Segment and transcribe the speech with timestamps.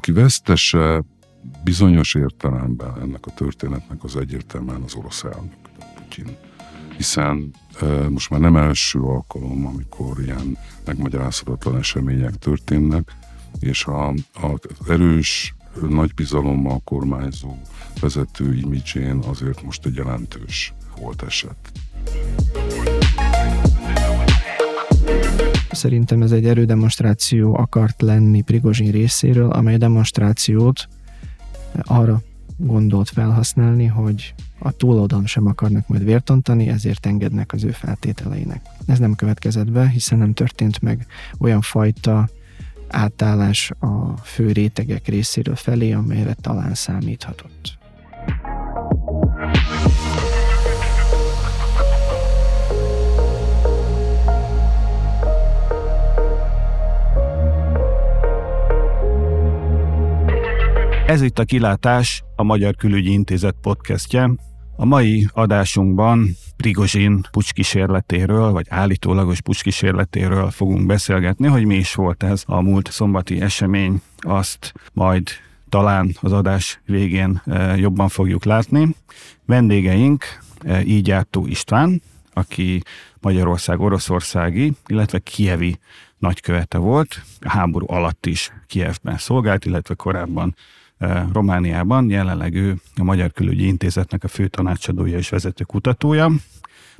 [0.00, 1.02] aki vesztese
[1.64, 5.58] bizonyos értelemben ennek a történetnek az egyértelműen az orosz elnök,
[5.94, 6.36] Putyin.
[6.96, 7.54] Hiszen
[8.08, 13.12] most már nem első alkalom, amikor ilyen megmagyarázhatatlan események történnek,
[13.58, 14.58] és a, a
[14.88, 15.54] erős,
[15.88, 17.56] nagy bizalommal kormányzó
[18.00, 21.72] vezető imidzsén azért most egy jelentős volt eset.
[25.70, 30.88] Szerintem ez egy erődemonstráció akart lenni Prigozsin részéről, amely demonstrációt
[31.82, 32.22] arra
[32.56, 38.60] gondolt felhasználni, hogy a túloldalon sem akarnak majd vértontani, ezért engednek az ő feltételeinek.
[38.86, 41.06] Ez nem következett be, hiszen nem történt meg
[41.38, 42.28] olyan fajta
[42.88, 47.78] átállás a fő rétegek részéről felé, amelyre talán számíthatott.
[61.10, 64.30] Ez itt a Kilátás, a Magyar Külügyi Intézet podcastje.
[64.76, 72.42] A mai adásunkban Prigozsin pucskísérletéről, vagy állítólagos pucskísérletéről fogunk beszélgetni, hogy mi is volt ez
[72.46, 75.28] a múlt szombati esemény, azt majd
[75.68, 78.94] talán az adás végén e, jobban fogjuk látni.
[79.46, 80.24] Vendégeink
[80.64, 82.82] e, így Jártó István, aki
[83.20, 85.78] Magyarország oroszországi, illetve kievi
[86.18, 90.54] nagykövete volt, a háború alatt is Kievben szolgált, illetve korábban
[91.32, 96.30] Romániában, jelenleg ő a Magyar Külügyi Intézetnek a fő tanácsadója és vezető kutatója.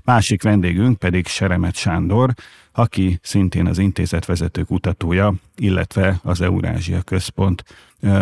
[0.05, 2.33] Másik vendégünk pedig Seremet Sándor,
[2.73, 7.65] aki szintén az intézet vezető kutatója, illetve az Eurázsia Központ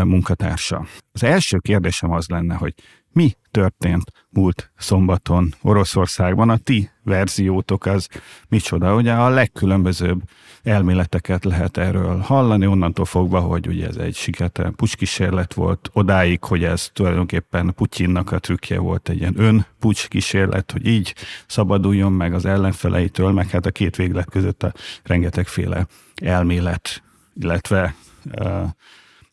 [0.05, 0.87] munkatársa.
[1.12, 2.75] Az első kérdésem az lenne, hogy
[3.12, 6.51] mi történt múlt szombaton Oroszországban?
[6.51, 8.09] A ti verziótok az
[8.49, 8.95] micsoda?
[8.95, 10.23] Ugye a legkülönbözőbb
[10.62, 16.65] elméleteket lehet erről hallani, onnantól fogva, hogy ugye ez egy sikertelen pucskísérlet volt, odáig, hogy
[16.65, 19.66] ez tulajdonképpen Putyinnak a trükkje volt, egy ilyen ön
[20.09, 21.15] kísérlet, hogy így
[21.47, 24.72] szabaduljon meg az ellenfeleitől, meg hát a két véglet között a
[25.03, 27.03] rengetegféle elmélet,
[27.34, 27.94] illetve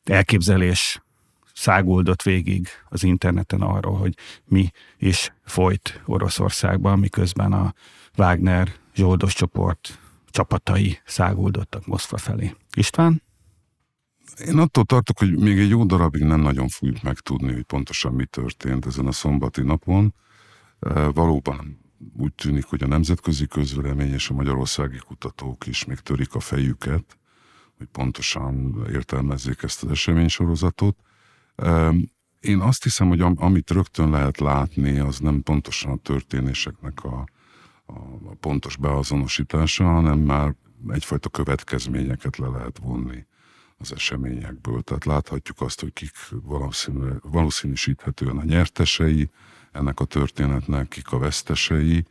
[0.03, 1.01] elképzelés
[1.53, 4.13] száguldott végig az interneten arról, hogy
[4.45, 7.73] mi is folyt Oroszországban, miközben a
[8.17, 9.99] Wagner zsoldos csoport
[10.35, 12.55] csapatai száguldottak Moszkva felé.
[12.75, 13.21] István?
[14.45, 18.25] Én attól tartok, hogy még egy jó darabig nem nagyon fogjuk megtudni, hogy pontosan mi
[18.25, 20.13] történt ezen a szombati napon.
[21.13, 21.79] Valóban
[22.17, 27.17] úgy tűnik, hogy a nemzetközi közvélemény és a magyarországi kutatók is még törik a fejüket,
[27.77, 30.97] hogy pontosan értelmezzék ezt az eseménysorozatot.
[32.39, 37.25] Én azt hiszem, hogy amit rögtön lehet látni, az nem pontosan a történéseknek a
[37.85, 40.55] a pontos beazonosítása, hanem már
[40.89, 43.25] egyfajta következményeket le lehet vonni
[43.77, 44.81] az eseményekből.
[44.81, 49.29] Tehát láthatjuk azt, hogy kik valószínű, valószínűsíthetően a nyertesei
[49.71, 52.05] ennek a történetnek, kik a vesztesei.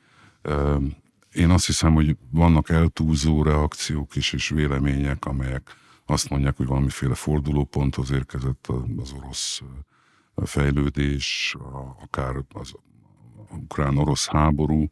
[1.32, 5.76] Én azt hiszem, hogy vannak eltúzó reakciók is és vélemények, amelyek
[6.06, 9.62] azt mondják, hogy valamiféle fordulóponthoz érkezett az orosz
[10.34, 11.56] fejlődés,
[12.02, 12.74] akár az
[13.50, 14.90] ukrán-orosz háború,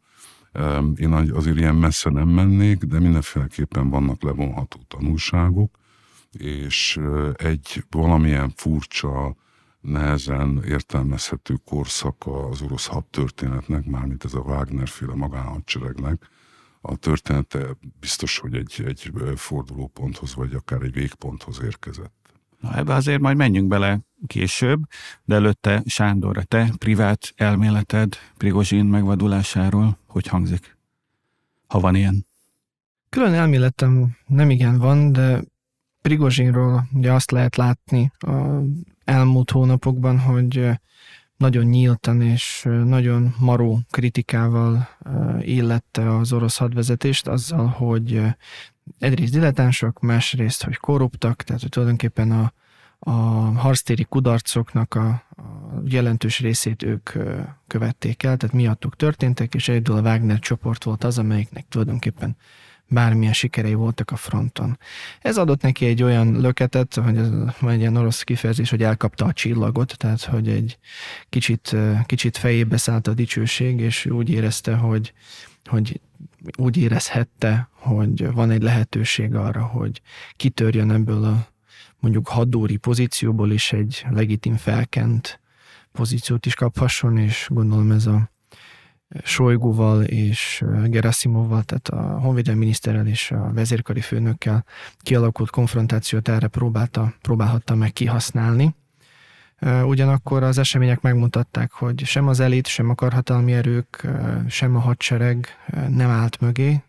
[0.95, 5.77] én azért ilyen messze nem mennék, de mindenféleképpen vannak levonható tanulságok,
[6.31, 6.99] és
[7.33, 9.35] egy valamilyen furcsa,
[9.81, 16.29] nehezen értelmezhető korszaka az orosz hadtörténetnek, mármint ez a Wagner-féle magánhadseregnek,
[16.81, 22.22] a története biztos, hogy egy, egy fordulóponthoz, vagy akár egy végponthoz érkezett.
[22.63, 24.83] Na ebbe azért majd menjünk bele később,
[25.25, 30.77] de előtte Sándor, a te privát elméleted Prigozsin megvadulásáról, hogy hangzik?
[31.67, 32.25] Ha van ilyen.
[33.09, 35.43] Külön elméletem nem igen van, de
[36.01, 38.61] Prigozsinról ugye azt lehet látni a
[39.03, 40.69] elmúlt hónapokban, hogy
[41.37, 44.89] nagyon nyíltan és nagyon maró kritikával
[45.39, 48.21] illette az orosz hadvezetést azzal, hogy
[48.99, 52.53] egyrészt diletánsak, másrészt, hogy korruptak, tehát hogy tulajdonképpen a,
[52.99, 53.11] a
[53.59, 57.09] harctéri kudarcoknak a, a jelentős részét ők
[57.67, 62.37] követték el, tehát miattuk történtek, és egyedül a Wagner csoport volt az, amelyiknek tulajdonképpen
[62.87, 64.77] bármilyen sikerei voltak a fronton.
[65.21, 67.29] Ez adott neki egy olyan löketet, hogy ez
[67.67, 70.77] egy ilyen orosz kifejezés, hogy elkapta a csillagot, tehát hogy egy
[71.29, 71.75] kicsit,
[72.05, 75.13] kicsit fejébe szállt a dicsőség, és úgy érezte, hogy,
[75.69, 76.01] hogy
[76.57, 80.01] úgy érezhette, hogy van egy lehetőség arra, hogy
[80.35, 81.47] kitörjön ebből a
[81.99, 85.39] mondjuk hadóri pozícióból is egy legitim felkent
[85.91, 88.31] pozíciót is kaphasson, és gondolom ez a
[89.23, 94.65] Solygóval és Gerasimovval, tehát a honvédelmi miniszterrel és a vezérkari főnökkel
[94.99, 98.75] kialakult konfrontációt erre próbálta, próbálhatta meg kihasználni.
[99.61, 104.07] Ugyanakkor az események megmutatták, hogy sem az elit, sem a karhatalmi erők,
[104.47, 105.47] sem a hadsereg
[105.89, 106.83] nem állt mögé,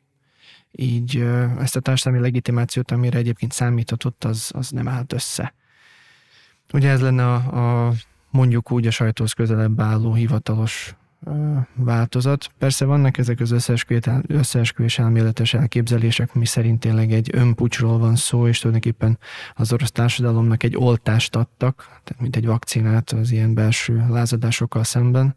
[0.72, 1.18] így
[1.58, 5.54] ezt a társadalmi legitimációt, amire egyébként számíthatott, az, az nem állt össze.
[6.72, 7.92] Ugye ez lenne a, a
[8.30, 10.94] mondjuk úgy a sajtóhoz közelebb álló hivatalos
[11.74, 12.50] változat.
[12.58, 13.50] Persze vannak ezek az
[14.26, 19.18] összeesküvés elméletes elképzelések, mi szerint tényleg egy önpucsról van szó, és tulajdonképpen
[19.54, 25.36] az orosz társadalomnak egy oltást adtak, tehát mint egy vakcinát az ilyen belső lázadásokkal szemben,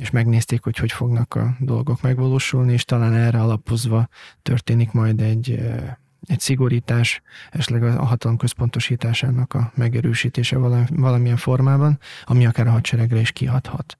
[0.00, 4.08] és megnézték, hogy hogy fognak a dolgok megvalósulni, és talán erre alapozva
[4.42, 5.50] történik majd egy,
[6.26, 10.56] egy szigorítás, esetleg a hatalom központosításának a megerősítése
[10.90, 13.98] valamilyen formában, ami akár a hadseregre is kihathat.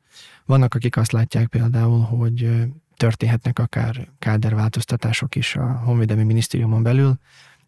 [0.51, 2.51] Vannak, akik azt látják például, hogy
[2.97, 7.19] történhetnek akár káderváltoztatások is a Honvédelmi Minisztériumon belül.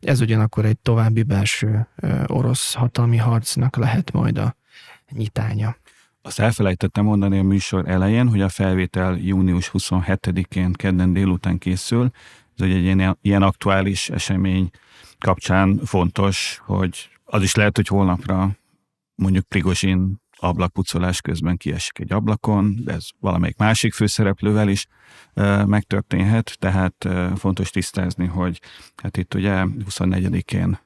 [0.01, 1.89] Ez ugyanakkor egy további belső
[2.27, 4.57] orosz hatalmi harcnak lehet majd a
[5.11, 5.77] nyitánya.
[6.23, 12.11] Azt elfelejtettem mondani a műsor elején, hogy a felvétel június 27-én kedden délután készül.
[12.57, 14.71] Ez egy ilyen, ilyen aktuális esemény
[15.19, 18.51] kapcsán fontos, hogy az is lehet, hogy holnapra
[19.15, 24.87] mondjuk Prigozsin ablakpucolás közben kiesik egy ablakon, de ez valamelyik másik főszereplővel is
[25.35, 28.61] e, megtörténhet, tehát e, fontos tisztázni, hogy
[28.97, 30.79] hát itt ugye 24-én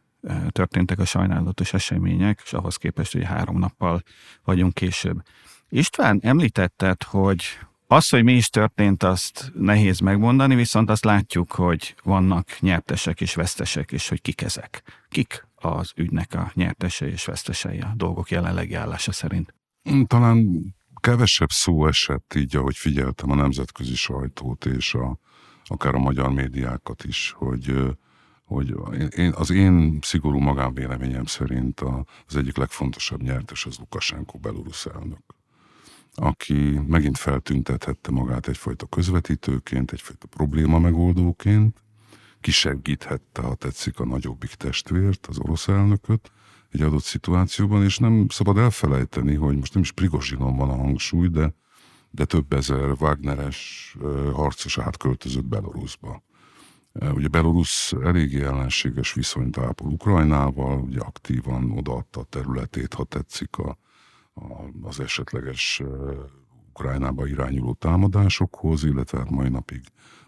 [0.49, 4.03] történtek a sajnálatos események, és ahhoz képest, hogy három nappal
[4.45, 5.23] vagyunk később.
[5.69, 7.45] István, említetted, hogy
[7.87, 13.35] az, hogy mi is történt, azt nehéz megmondani, viszont azt látjuk, hogy vannak nyertesek és
[13.35, 14.83] vesztesek, és hogy kik ezek.
[15.09, 19.55] Kik az ügynek a nyertese és vesztesei a dolgok jelenlegi állása szerint?
[20.07, 20.65] Talán
[21.01, 25.19] kevesebb szó esett így, ahogy figyeltem a nemzetközi sajtót és a,
[25.65, 27.97] akár a magyar médiákat is, hogy,
[28.45, 28.75] hogy
[29.17, 31.81] én, az én szigorú magánvéleményem szerint
[32.27, 35.37] az egyik legfontosabb nyertes az Lukasenko belorusz elnök
[36.17, 41.83] aki megint feltüntethette magát egyfajta közvetítőként, egyfajta probléma megoldóként,
[42.41, 46.31] kisegíthette, ha tetszik, a nagyobbik testvért, az orosz elnököt
[46.71, 51.29] egy adott szituációban, és nem szabad elfelejteni, hogy most nem is Prigozsinon van a hangsúly,
[51.29, 51.55] de,
[52.11, 53.97] de több ezer Wagneres
[54.33, 56.23] harcos átköltözött Belarusba.
[56.93, 63.79] Ugye Belarus eléggé ellenséges viszonyt ápol Ukrajnával, ugye aktívan odaadta a területét, ha tetszik, a,
[64.35, 64.45] a,
[64.83, 65.83] az esetleges
[66.69, 69.81] Ukrajnába irányuló támadásokhoz, illetve hát mai napig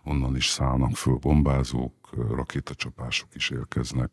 [0.05, 4.11] onnan is szállnak föl bombázók, rakétacsapások is érkeznek.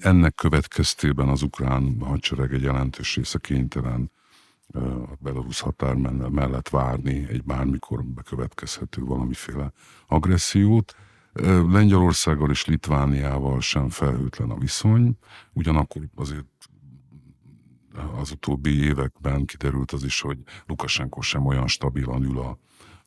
[0.00, 4.10] ennek következtében az ukrán hadsereg egy jelentős része kénytelen
[4.74, 5.94] a Belarus határ
[6.30, 9.72] mellett várni egy bármikor bekövetkezhető valamiféle
[10.06, 10.94] agressziót.
[11.68, 15.18] Lengyelországgal és Litvániával sem felhőtlen a viszony,
[15.52, 16.46] ugyanakkor azért
[18.14, 22.58] az utóbbi években kiderült az is, hogy Lukasenko sem olyan stabilan ül a,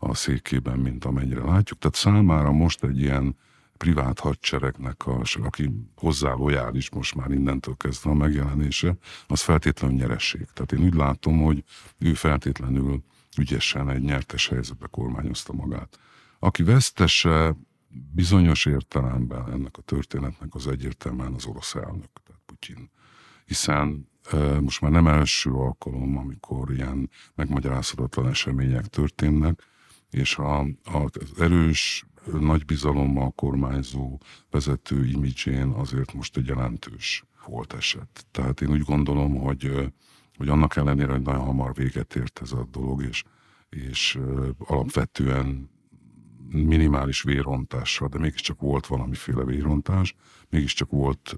[0.10, 1.80] a székében, mint amennyire látjuk.
[1.80, 3.36] Tehát számára most egy ilyen
[3.78, 8.98] privát hadseregnek, a, aki hozzá lojális most már innentől kezdve a megjelenése,
[9.28, 10.48] az feltétlenül nyeresség.
[10.54, 11.63] Tehát én úgy látom, hogy
[11.98, 13.04] ő feltétlenül
[13.38, 16.00] ügyesen egy nyertes helyzetbe kormányozta magát.
[16.40, 17.56] Aki vesztese
[18.14, 22.90] bizonyos értelemben ennek a történetnek az egyértelműen az orosz elnök, tehát Putyin.
[23.45, 24.07] Hiszen
[24.62, 29.62] most már nem első alkalom, amikor ilyen megmagyarázhatatlan események történnek,
[30.09, 34.18] és a, a, az erős nagy bizalommal kormányzó
[34.50, 38.26] vezető imidzsén azért most egy jelentős volt eset.
[38.31, 39.92] Tehát én úgy gondolom, hogy,
[40.38, 43.24] hogy annak ellenére, hogy nagyon hamar véget ért ez a dolog, és,
[43.69, 44.19] és
[44.57, 45.69] alapvetően
[46.50, 50.16] minimális vérontással, de mégiscsak volt valamiféle vérontás,
[50.50, 51.38] mégiscsak volt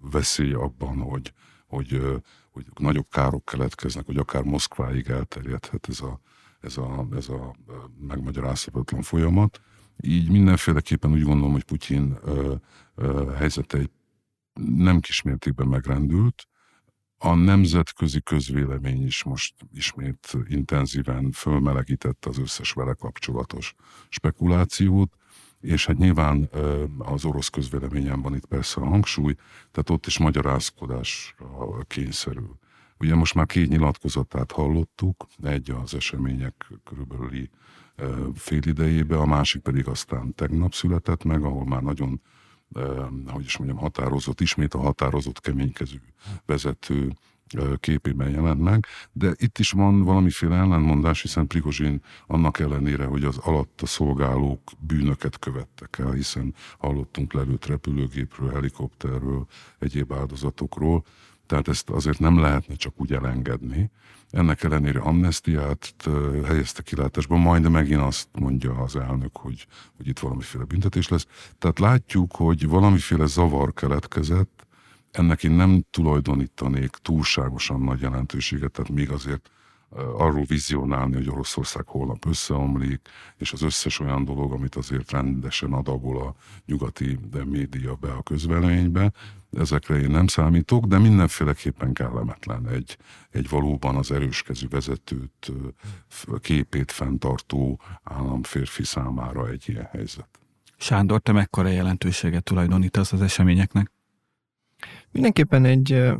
[0.00, 1.32] veszély abban, hogy,
[1.66, 2.00] hogy,
[2.50, 6.20] hogy nagyobb károk keletkeznek, hogy akár Moszkváig elterjedhet ez a,
[6.66, 7.54] ez a, ez a
[8.00, 9.60] megmagyarázhatatlan folyamat.
[10.02, 12.54] Így mindenféleképpen úgy gondolom, hogy Putyin ö,
[12.94, 13.90] ö, helyzete egy
[14.60, 16.48] nem kismértékben megrendült.
[17.18, 23.74] A nemzetközi közvélemény is most ismét intenzíven fölmelegítette az összes vele kapcsolatos
[24.08, 25.14] spekulációt,
[25.60, 26.50] és hát nyilván
[26.98, 29.34] az orosz közvéleményen van itt persze a hangsúly,
[29.70, 32.58] tehát ott is magyarázkodásra kényszerül.
[32.98, 37.50] Ugye most már két nyilatkozatát hallottuk, egy az események körülbelüli
[38.34, 42.20] fél idejébe, a másik pedig aztán tegnap született meg, ahol már nagyon,
[43.26, 46.00] hogy is mondjam, határozott, ismét a határozott keménykező
[46.46, 47.12] vezető
[47.80, 53.38] képében jelent meg, de itt is van valamiféle ellenmondás, hiszen Prigozsin annak ellenére, hogy az
[53.38, 59.46] alatta szolgálók bűnöket követtek el, hiszen hallottunk lelőtt repülőgépről, helikopterről,
[59.78, 61.04] egyéb áldozatokról,
[61.46, 63.90] tehát ezt azért nem lehetne csak úgy elengedni.
[64.30, 65.94] Ennek ellenére amnestiát
[66.44, 71.26] helyezte kilátásba, majd megint azt mondja az elnök, hogy, hogy itt valamiféle büntetés lesz.
[71.58, 74.66] Tehát látjuk, hogy valamiféle zavar keletkezett,
[75.10, 79.50] ennek én nem tulajdonítanék túlságosan nagy jelentőséget, tehát még azért
[80.16, 86.22] arról vizionálni, hogy Oroszország holnap összeomlik, és az összes olyan dolog, amit azért rendesen adagol
[86.22, 86.34] a
[86.66, 89.12] nyugati média be a közvelénybe,
[89.52, 92.96] ezekre én nem számítok, de mindenféleképpen kellemetlen egy,
[93.30, 95.52] egy valóban az erőskezű vezetőt
[96.40, 100.28] képét fenntartó államférfi számára egy ilyen helyzet.
[100.76, 103.92] Sándor, te mekkora jelentőséget tulajdonítasz az eseményeknek?
[105.10, 106.12] Mindenképpen egy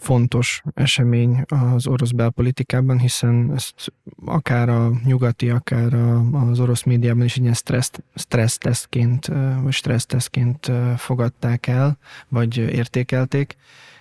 [0.00, 3.92] fontos esemény az orosz belpolitikában, hiszen ezt
[4.24, 5.94] akár a nyugati, akár
[6.32, 9.30] az orosz médiában is ilyen stressz, stressz tesztként,
[9.62, 11.98] vagy stressz tesztként fogadták el,
[12.28, 13.56] vagy értékelték,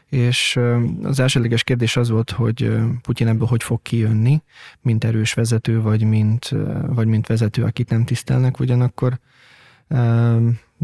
[0.09, 0.59] és
[1.03, 4.41] az elsődleges kérdés az volt, hogy Putyin ebből hogy fog kijönni,
[4.81, 6.55] mint erős vezető, vagy mint,
[6.87, 9.19] vagy mint vezető, akit nem tisztelnek, ugyanakkor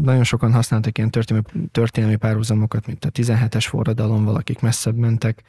[0.02, 5.42] nagyon sokan használtak ilyen történelmi, történelmi párhuzamokat, mint a 17-es forradalom, valakik messzebb mentek,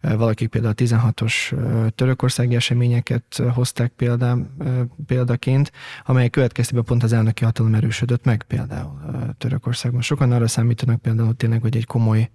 [0.00, 1.54] valakik például a 16-os
[1.94, 4.36] törökországi eseményeket hozták példá,
[5.06, 5.72] példaként,
[6.04, 9.00] amelyek következtében pont az elnöki hatalom erősödött meg például
[9.38, 10.00] Törökországban.
[10.00, 12.30] Sokan arra számítanak például tényleg, hogy egy komoly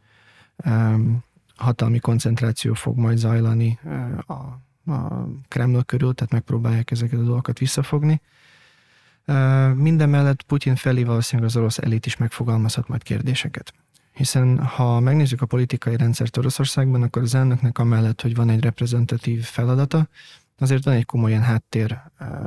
[1.56, 3.80] hatalmi koncentráció fog majd zajlani
[4.26, 4.34] a,
[4.92, 8.22] a Kreml körül, tehát megpróbálják ezeket a dolgokat visszafogni.
[9.76, 13.74] Minden mellett Putyin felé valószínűleg az orosz elit is megfogalmazhat majd kérdéseket.
[14.12, 19.44] Hiszen ha megnézzük a politikai rendszert Oroszországban, akkor az elnöknek amellett, hogy van egy reprezentatív
[19.44, 20.08] feladata,
[20.58, 22.02] azért van egy komolyan háttér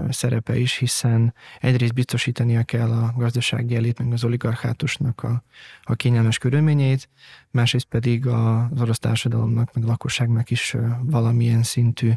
[0.08, 5.42] szerepe is, hiszen egyrészt biztosítania kell a gazdasági elit, meg az oligarchátusnak a,
[5.82, 7.08] a kényelmes körülményeit,
[7.50, 12.12] másrészt pedig az orosz társadalomnak, meg a lakosságnak is valamilyen szintű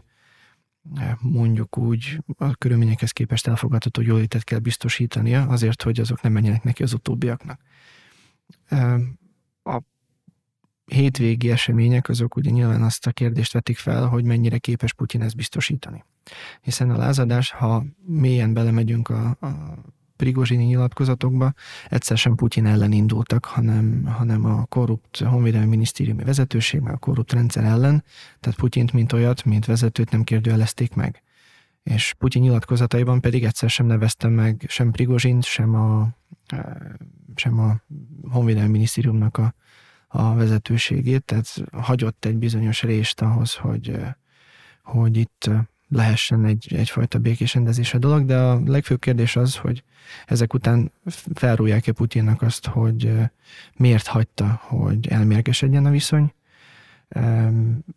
[1.20, 6.84] mondjuk úgy a körülményekhez képest elfogadható jólétet kell biztosítania, azért, hogy azok nem menjenek neki
[6.84, 7.62] az utóbbiaknak.
[9.64, 9.82] A
[10.86, 15.36] hétvégi események azok ugye nyilván azt a kérdést vetik fel, hogy mennyire képes Putyin ezt
[15.36, 16.04] biztosítani.
[16.62, 19.78] Hiszen a lázadás, ha mélyen belemegyünk a, a
[20.22, 21.54] prigozsini nyilatkozatokba
[21.90, 27.34] egyszer sem Putyin ellen indultak, hanem, hanem a korrupt honvédelmi minisztériumi vezetőség, meg a korrupt
[27.34, 28.04] rendszer ellen,
[28.40, 31.24] tehát Putyint, mint olyat, mint vezetőt nem kérdőjelezték meg.
[31.84, 36.10] És Putyin nyilatkozataiban pedig egyszer sem neveztem meg sem Prigozsint, sem a,
[37.36, 37.82] sem a
[38.30, 39.54] honvédelmi minisztériumnak a,
[40.08, 43.96] a vezetőségét, tehát hagyott egy bizonyos részt ahhoz, hogy,
[44.84, 45.50] hogy itt
[45.92, 49.84] lehessen egy, egyfajta békés rendezés a dolog, de a legfőbb kérdés az, hogy
[50.26, 50.92] ezek után
[51.34, 53.14] felrúlják-e Putyinnak azt, hogy
[53.78, 56.34] miért hagyta, hogy elmérgesedjen a viszony,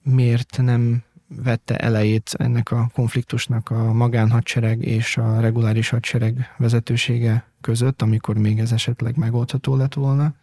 [0.02, 8.02] miért nem vette elejét ennek a konfliktusnak a magánhadsereg és a reguláris hadsereg vezetősége között,
[8.02, 10.34] amikor még ez esetleg megoldható lett volna,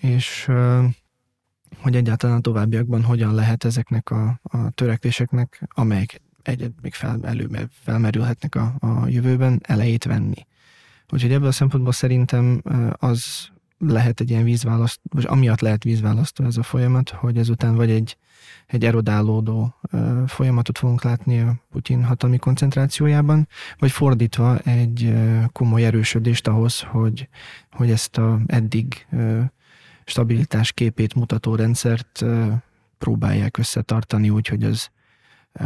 [0.00, 0.50] és
[1.78, 8.54] hogy egyáltalán továbbiakban hogyan lehet ezeknek a, a törekvéseknek, amelyek egyet még fel, elő, felmerülhetnek
[8.54, 10.46] a, a jövőben, elejét venni.
[11.10, 16.56] Úgyhogy ebből a szempontból szerintem az lehet egy ilyen vízválaszt, vagy amiatt lehet vízválasztó ez
[16.56, 18.16] a folyamat, hogy ezután vagy egy,
[18.66, 19.74] egy erodálódó
[20.26, 25.14] folyamatot fogunk látni a Putyin hatalmi koncentrációjában, vagy fordítva egy
[25.52, 27.28] komoly erősödést ahhoz, hogy,
[27.70, 29.06] hogy ezt a eddig
[30.04, 32.24] stabilitás képét mutató rendszert
[32.98, 34.90] próbálják összetartani úgy, hogy az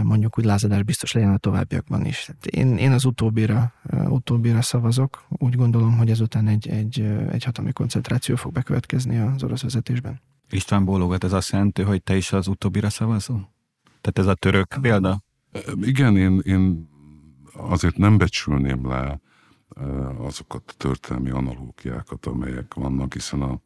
[0.03, 2.31] mondjuk úgy lázadás biztos legyen a továbbiakban is.
[2.51, 3.73] Én, én az utóbbira,
[4.09, 5.25] utóbbira szavazok.
[5.29, 7.01] Úgy gondolom, hogy ezután egy, egy,
[7.31, 10.21] egy hatalmi koncentráció fog bekövetkezni az orosz vezetésben.
[10.51, 13.53] István bólogat, ez azt jelenti, hogy te is az utóbbira szavazol?
[14.01, 15.23] Tehát ez a török példa?
[15.81, 16.89] Igen, én, én
[17.53, 19.21] azért nem becsülném le
[20.19, 23.61] azokat a történelmi analógiákat, amelyek vannak, hiszen a,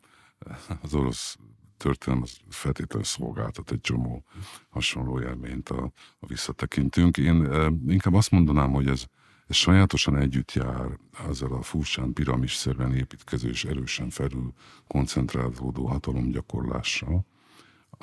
[0.82, 1.36] az orosz
[1.78, 4.24] történelem az feltétlenül szolgáltat egy csomó
[4.68, 7.16] hasonló élményt, a, a visszatekintünk.
[7.16, 9.04] Én e, inkább azt mondanám, hogy ez,
[9.46, 14.52] ez sajátosan együtt jár ezzel a furcsán piramisszerűen építkező és erősen felül
[14.86, 17.26] koncentrálódó hatalomgyakorlással,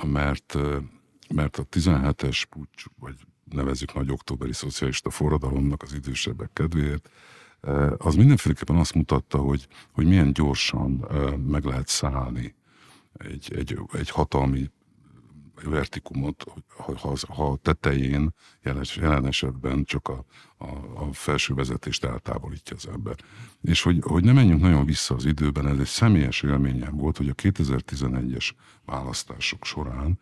[0.03, 0.57] mert,
[1.33, 7.09] mert a 17-es pucs, vagy nevezzük nagy októberi szocialista forradalomnak az idősebbek kedvéért,
[7.97, 11.05] az mindenféleképpen azt mutatta, hogy, hogy milyen gyorsan
[11.47, 12.55] meg lehet szállni
[13.17, 14.71] egy, egy, egy hatalmi
[15.63, 18.33] vertikumot, ha, ha, a tetején
[18.97, 20.25] jelen esetben csak a,
[20.57, 23.15] a, a felső vezetést eltávolítja az ember.
[23.61, 27.29] És hogy, hogy ne menjünk nagyon vissza az időben, ez egy személyes élményem volt, hogy
[27.29, 28.51] a 2011-es
[28.85, 30.19] választások során,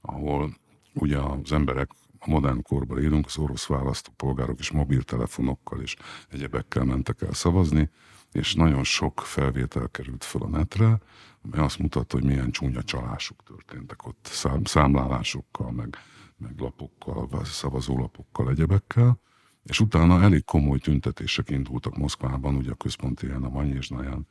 [0.00, 0.56] ahol
[0.94, 5.96] ugye az emberek a modern korban élünk, az orosz választópolgárok is mobiltelefonokkal és
[6.30, 7.90] egyebekkel mentek el szavazni,
[8.34, 10.98] és nagyon sok felvétel került fel a netre,
[11.42, 15.96] amely azt mutatta, hogy milyen csúnya csalások történtek ott szám, számlálásokkal, meg,
[16.36, 19.20] meg lapokkal, szavazólapokkal, egyebekkel,
[19.64, 24.26] és utána elég komoly tüntetések indultak Moszkvában, ugye a központi helyen, a Manyézsnáján,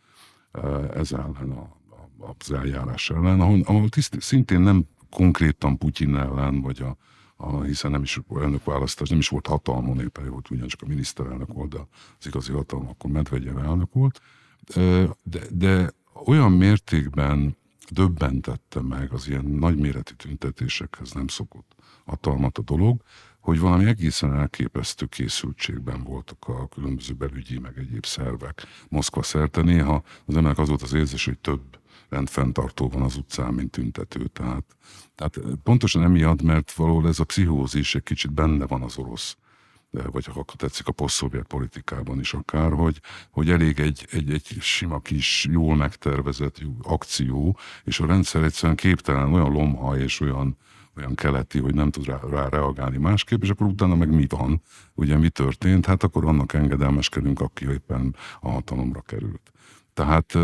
[0.51, 1.77] eh, ez ellen a,
[2.19, 6.98] a, az eljárás ellen, ahol, ahol tiszt, szintén nem konkrétan Putyin ellen, vagy a,
[7.64, 11.80] hiszen nem is elnökválasztás, nem is volt hatalmon, éppen volt ugyancsak a miniszterelnök volt, de
[12.20, 14.22] az igazi hatalom akkor Medvegyev elnök volt.
[15.24, 15.94] De, de
[16.26, 17.58] olyan mértékben
[17.90, 23.02] döbbentette meg az ilyen nagyméretű tüntetésekhez nem szokott hatalmat a dolog,
[23.40, 29.62] hogy valami egészen elképesztő készültségben voltak a különböző belügyi, meg egyéb szervek Moszkva szerte.
[29.62, 31.80] Néha az emberek az volt az érzés, hogy több
[32.13, 34.27] rendfenntartó van az utcán, mint tüntető.
[34.27, 34.63] Tehát,
[35.15, 39.38] tehát pontosan emiatt, mert valahol ez a pszichózis egy kicsit benne van az orosz
[40.12, 43.01] vagy ha tetszik a posztszovjet politikában is akár, hogy,
[43.32, 49.34] hogy elég egy, egy, egy sima kis, jól megtervezett akció, és a rendszer egyszerűen képtelen,
[49.34, 50.58] olyan lomha és olyan,
[50.98, 54.62] olyan keleti, hogy nem tud rá, rá reagálni másképp, és akkor utána meg mi van,
[54.93, 59.51] ugye mi történt, hát akkor annak engedelmeskedünk, aki éppen a hatalomra került.
[59.93, 60.38] Tehát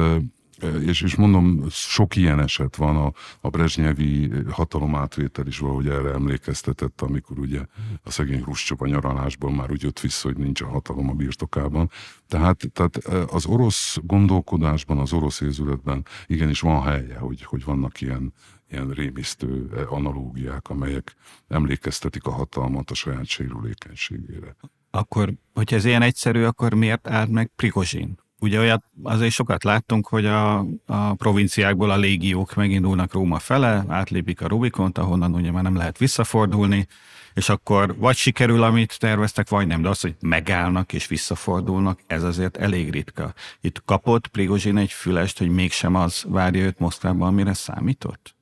[0.85, 3.11] és, és mondom, sok ilyen eset van, a,
[3.41, 7.61] a Brezsnyevi hatalomátvétel is valahogy erre emlékeztetett, amikor ugye
[8.03, 11.89] a szegény Hruscsov a nyaralásból már úgy jött vissza, hogy nincs a hatalom a birtokában.
[12.27, 12.97] Tehát, tehát
[13.31, 18.33] az orosz gondolkodásban, az orosz érzületben igenis van helye, hogy, hogy vannak ilyen,
[18.69, 21.15] ilyen rémisztő analógiák, amelyek
[21.47, 24.55] emlékeztetik a hatalmat a saját sérülékenységére.
[24.91, 28.17] Akkor, hogyha ez ilyen egyszerű, akkor miért állt meg Prigozsin?
[28.39, 34.41] Ugye olyat azért sokat láttunk, hogy a, a provinciákból a légiók megindulnak Róma fele, átlépik
[34.41, 36.87] a Rubikont, ahonnan ugye már nem lehet visszafordulni,
[37.33, 42.23] és akkor vagy sikerül, amit terveztek, vagy nem, de az, hogy megállnak és visszafordulnak, ez
[42.23, 43.33] azért elég ritka.
[43.61, 48.35] Itt kapott Prigozsin egy fülest, hogy mégsem az várja őt Moszkvában, amire számított?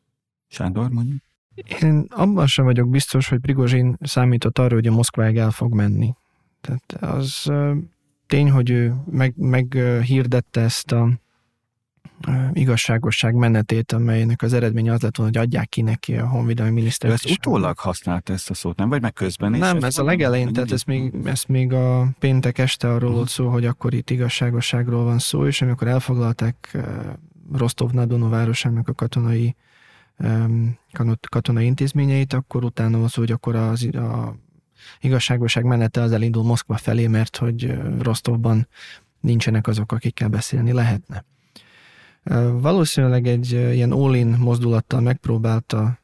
[0.47, 1.21] Sándor, mondjuk?
[1.81, 6.13] Én abban sem vagyok biztos, hogy Prigozsin számított arra, hogy a Moszkváig el fog menni.
[6.61, 7.51] Tehát az
[8.27, 11.09] tény, hogy ő meg, meghirdette ezt a
[12.53, 17.11] igazságosság menetét, amelynek az eredménye az lett volna, hogy adják ki neki a honvédelmi miniszter.
[17.11, 18.89] Ezt utólag használta ezt a szót, nem?
[18.89, 19.59] Vagy meg közben is?
[19.59, 23.47] Nem, ez a legelején, tehát ez még, ez még a péntek este arról volt szó,
[23.47, 26.77] hogy akkor itt igazságosságról van szó, és amikor elfoglalták
[27.53, 29.55] Rostov-na-Donu városának a katonai
[31.29, 34.35] katonai intézményeit, akkor utána szó, hogy akkor az, a
[34.99, 38.67] igazságoság menete az elindul Moszkva felé, mert hogy Rostovban
[39.19, 41.25] nincsenek azok, akikkel beszélni lehetne.
[42.51, 45.99] Valószínűleg egy ilyen all-in mozdulattal megpróbálta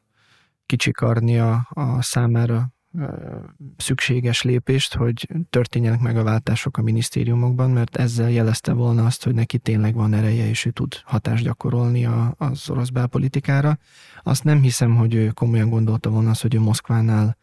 [0.66, 2.74] kicsikarni a, a számára
[3.78, 9.34] szükséges lépést, hogy történjenek meg a váltások a minisztériumokban, mert ezzel jelezte volna azt, hogy
[9.34, 13.78] neki tényleg van ereje, és ő tud hatást gyakorolni a, az orosz belpolitikára.
[14.24, 17.38] Azt nem hiszem, hogy ő komolyan gondolta volna azt, hogy ő Moszkvánál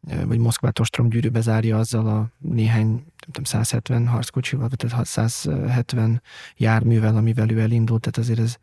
[0.00, 6.22] vagy Moszkvát ostromgyűrűbe zárja azzal a néhány, nem tudom, 170 harckocsival, tehát 670
[6.56, 8.56] járművel, amivel ő elindult, tehát azért ez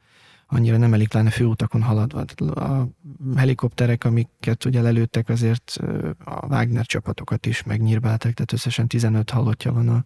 [0.48, 2.26] annyira nem elég lenne főutakon haladva.
[2.54, 2.88] A
[3.36, 5.78] helikopterek, amiket ugye lelőttek, azért
[6.26, 10.06] a Wagner csapatokat is megnyírbáltak, tehát összesen 15 halottja van a,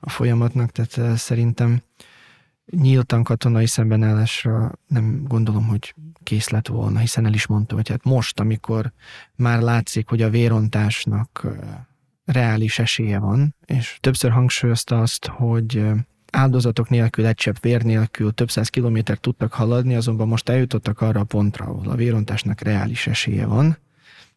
[0.00, 1.82] a folyamatnak, tehát szerintem
[2.70, 8.04] nyíltan katonai szembenállásra nem gondolom, hogy kész lett volna, hiszen el is mondta, hogy hát
[8.04, 8.92] most, amikor
[9.34, 11.46] már látszik, hogy a vérontásnak
[12.24, 15.84] reális esélye van, és többször hangsúlyozta azt, hogy
[16.30, 21.20] áldozatok nélkül, egy csepp vér nélkül több száz kilométert tudtak haladni, azonban most eljutottak arra
[21.20, 23.76] a pontra, ahol a vérontásnak reális esélye van,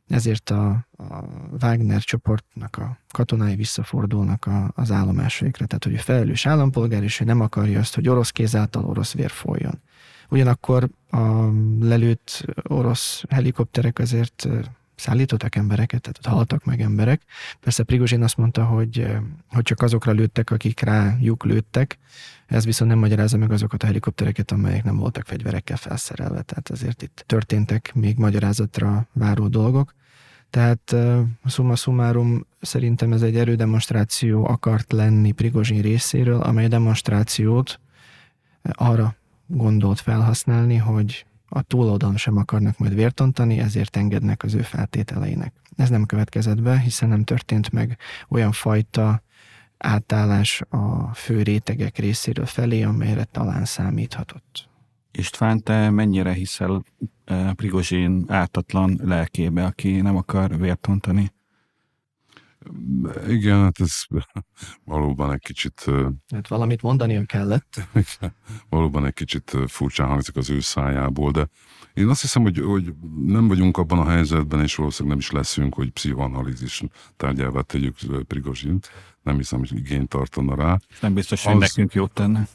[0.07, 1.23] ezért a, a
[1.61, 7.25] Wagner csoportnak a katonái visszafordulnak a, az állomásaikra, tehát hogy a felelős állampolgár, és ő
[7.25, 9.81] nem akarja azt, hogy orosz kéz által orosz vér folyjon.
[10.29, 14.47] Ugyanakkor a lelőtt orosz helikopterek azért
[15.03, 17.21] szállítottak embereket, tehát haltak meg emberek.
[17.59, 19.07] Persze Prigozsin azt mondta, hogy,
[19.49, 21.97] hogy csak azokra lőttek, akik rájuk lőttek,
[22.45, 27.01] ez viszont nem magyarázza meg azokat a helikoptereket, amelyek nem voltak fegyverekkel felszerelve, tehát azért
[27.01, 29.93] itt történtek még magyarázatra váró dolgok.
[30.49, 30.95] Tehát
[31.45, 37.79] summa summarum szerintem ez egy erődemonstráció akart lenni Prigozsin részéről, amely demonstrációt
[38.71, 39.15] arra
[39.47, 45.53] gondolt felhasználni, hogy a túloldalon sem akarnak majd vértontani, ezért engednek az ő feltételeinek.
[45.75, 47.97] Ez nem következett be, hiszen nem történt meg
[48.29, 49.23] olyan fajta
[49.77, 54.69] átállás a fő rétegek részéről felé, amelyre talán számíthatott.
[55.11, 56.83] István, te mennyire hiszel
[57.25, 61.31] eh, Prigozsin ártatlan lelkébe, aki nem akar vértontani?
[63.27, 64.01] Igen, hát ez
[64.85, 65.85] valóban egy kicsit...
[66.33, 67.87] Hát valamit mondani kellett.
[68.69, 71.47] valóban egy kicsit furcsán hangzik az ő szájából, de
[71.93, 72.93] én azt hiszem, hogy, hogy
[73.25, 76.83] nem vagyunk abban a helyzetben, és valószínűleg nem is leszünk, hogy pszichoanalízis
[77.17, 77.95] tárgyává tegyük
[78.27, 78.89] Prigozsint.
[79.21, 80.79] Nem hiszem, hogy igényt tartana rá.
[81.01, 82.47] Nem biztos, hogy az, nekünk jót tenne.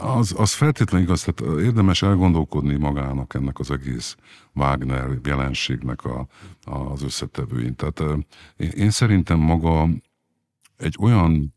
[0.00, 4.16] Az, az feltétlenül igaz, tehát érdemes elgondolkodni magának ennek az egész
[4.54, 6.26] Wagner jelenségnek a,
[6.64, 7.76] az összetevőin.
[7.76, 8.02] Tehát
[8.56, 9.88] én szerintem maga
[10.76, 11.54] egy olyan,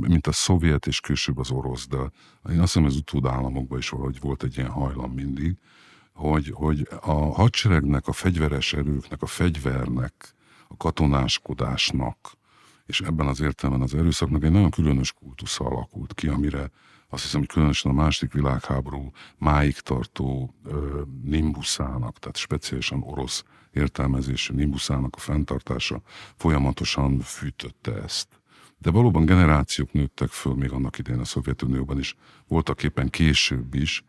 [0.00, 1.96] mint a szovjet és később az orosz, de
[2.50, 5.58] én azt hiszem, az utódállamokban is valahogy volt egy ilyen hajlam mindig,
[6.12, 10.34] hogy, hogy a hadseregnek, a fegyveres erőknek, a fegyvernek,
[10.68, 12.18] a katonáskodásnak,
[12.86, 16.70] és ebben az értelemben az erőszaknak egy nagyon különös kultusza alakult ki, amire
[17.16, 24.54] azt hiszem, hogy különösen a második világháború máig tartó ö, nimbuszának, tehát speciálisan orosz értelmezésű
[24.54, 26.02] nimbuszának a fenntartása
[26.36, 28.28] folyamatosan fűtötte ezt.
[28.78, 32.16] De valóban generációk nőttek föl még annak idején a Szovjetunióban is,
[32.48, 34.04] voltak éppen később is,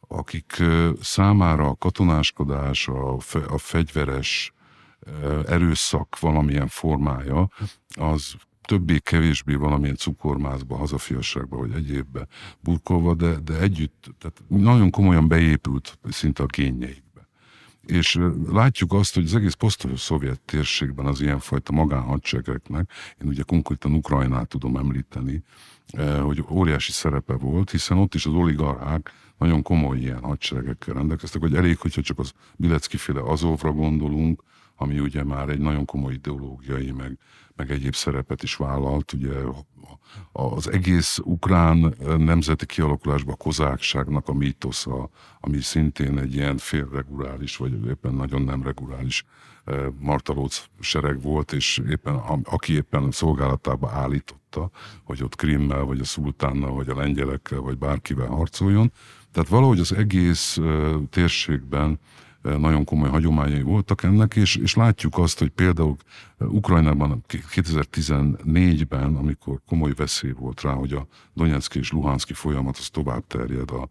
[0.00, 0.62] akik
[1.00, 4.52] számára a katonáskodás, a, fe, a fegyveres
[5.46, 7.48] erőszak valamilyen formája,
[7.88, 8.34] az
[8.66, 12.26] többé-kevésbé valamilyen cukormázba, hazafiasságba vagy egyébbe
[12.60, 17.28] burkolva, de, de együtt, tehát nagyon komolyan beépült szinte a génjeikbe.
[17.86, 22.90] És látjuk azt, hogy az egész posztszovjet térségben az ilyenfajta magánhadseregeknek,
[23.22, 25.42] én ugye konkrétan Ukrajnát tudom említeni,
[26.20, 31.54] hogy óriási szerepe volt, hiszen ott is az oligarchák nagyon komoly ilyen hadseregekkel rendelkeztek, hogy
[31.54, 34.42] elég, hogyha csak az Bilecki féle Azovra gondolunk,
[34.76, 37.18] ami ugye már egy nagyon komoly ideológiai, meg,
[37.56, 39.12] meg egyéb szerepet is vállalt.
[39.12, 39.32] Ugye
[40.32, 47.86] az egész ukrán nemzeti kialakulásban a kozákságnak a mítosza, ami szintén egy ilyen félreguláris, vagy
[47.86, 49.24] éppen nagyon nem reguláris
[49.98, 52.14] martalóc sereg volt, és éppen,
[52.44, 54.70] aki éppen szolgálatába állította,
[55.04, 58.92] hogy ott Krimmel, vagy a szultánnal, vagy a lengyelekkel, vagy bárkivel harcoljon.
[59.32, 60.58] Tehát valahogy az egész
[61.10, 61.98] térségben
[62.58, 65.96] nagyon komoly hagyományai voltak ennek, és, és látjuk azt, hogy például
[66.38, 73.26] Ukrajnában 2014-ben, amikor komoly veszély volt rá, hogy a Donetszki és Luhanszki folyamat az tovább
[73.26, 73.88] terjed a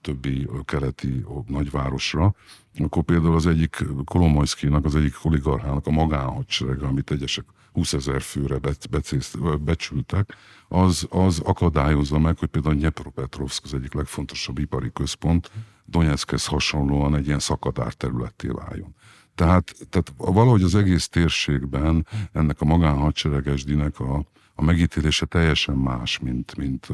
[0.00, 2.34] többi keleti nagyvárosra,
[2.78, 8.58] akkor például az egyik Kolomojszkinak, az egyik oligarchának a magánhadserege, amit egyesek 20 ezer főre
[9.60, 10.36] becsültek,
[10.68, 15.50] az, az akadályozza meg, hogy például Nyepropetrovsk az egyik legfontosabb ipari központ,
[15.90, 18.94] Donetskhez hasonlóan egy ilyen szakadár területté váljon.
[19.34, 24.24] Tehát, tehát valahogy az egész térségben ennek a magánhadseregesdinek a,
[24.54, 26.88] a megítélése teljesen más, mint, mint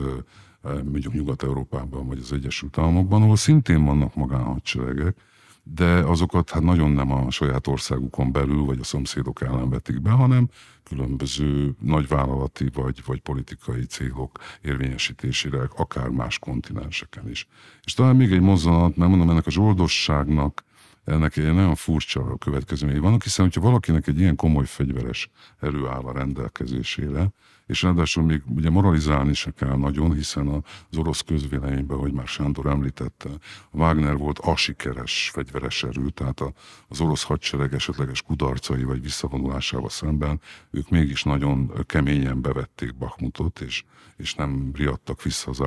[0.63, 5.17] mondjuk Nyugat-Európában vagy az Egyesült Államokban, ahol szintén vannak magánhadseregek,
[5.63, 10.11] de azokat hát nagyon nem a saját országukon belül, vagy a szomszédok ellen vetik be,
[10.11, 10.49] hanem
[10.85, 17.49] különböző nagyvállalati vagy, vagy politikai célok érvényesítésére, akár más kontinenseken is.
[17.83, 20.65] És talán még egy mozzanat, mert mondom, ennek a zsoldosságnak
[21.05, 26.01] ennek egy nagyon furcsa következményei vannak, hiszen hogyha valakinek egy ilyen komoly fegyveres erő áll
[26.01, 27.33] a rendelkezésére,
[27.67, 30.49] és ráadásul még ugye moralizálni se kell nagyon, hiszen
[30.91, 33.29] az orosz közvéleményben, hogy már Sándor említette,
[33.71, 36.41] Wagner volt a sikeres fegyveres erő, tehát
[36.89, 43.85] az orosz hadsereg esetleges kudarcai vagy visszavonulásával szemben ők mégis nagyon keményen bevették Bakhmutot, és,
[44.17, 45.61] és nem riadtak vissza az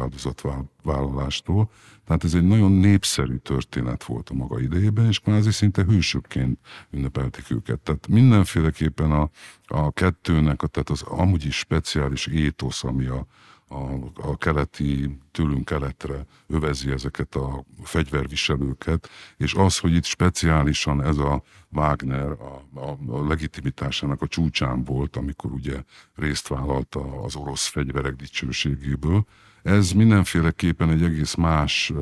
[0.90, 1.70] áldozatvállalástól.
[2.06, 6.60] Tehát ez egy nagyon népszerű történet volt a maga idejében, és kvázi szinte hősökként
[6.92, 7.80] ünnepelték őket.
[7.80, 9.30] Tehát mindenféleképpen a,
[9.68, 13.26] a kettőnek, tehát az amúgy is speciális étosz, ami a,
[13.70, 13.82] a,
[14.16, 21.44] a keleti, tőlünk keletre övezi ezeket a fegyverviselőket, és az, hogy itt speciálisan ez a
[21.72, 25.84] Wagner a, a, a legitimitásának a csúcsán volt, amikor ugye
[26.16, 29.26] részt vállalta az orosz fegyverek dicsőségéből,
[29.68, 31.94] ez mindenféleképpen egy egész más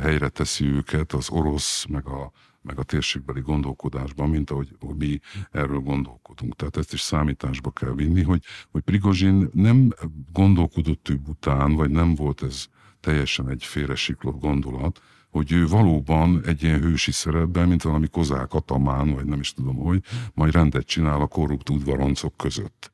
[0.00, 5.78] helyre teszi őket az orosz, meg a, meg a térségbeli gondolkodásban, mint ahogy mi erről
[5.78, 6.56] gondolkodunk.
[6.56, 9.92] Tehát ezt is számításba kell vinni, hogy, hogy Prigozsin nem
[10.32, 12.66] gondolkodott ő után, vagy nem volt ez
[13.00, 19.14] teljesen egy félresiklott gondolat, hogy ő valóban egy ilyen hősi szerepben, mint valami kozák atamán,
[19.14, 20.02] vagy nem is tudom hogy,
[20.34, 22.92] majd rendet csinál a korrupt udvaroncok között.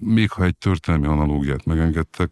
[0.00, 2.30] Még ha egy történelmi analógiát megengedtek,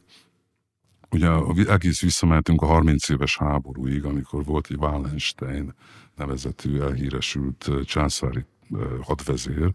[1.11, 5.75] ugye egész visszamentünk a 30 éves háborúig, amikor volt egy Wallenstein
[6.17, 8.45] nevezetű elhíresült császári
[9.03, 9.73] hadvezér,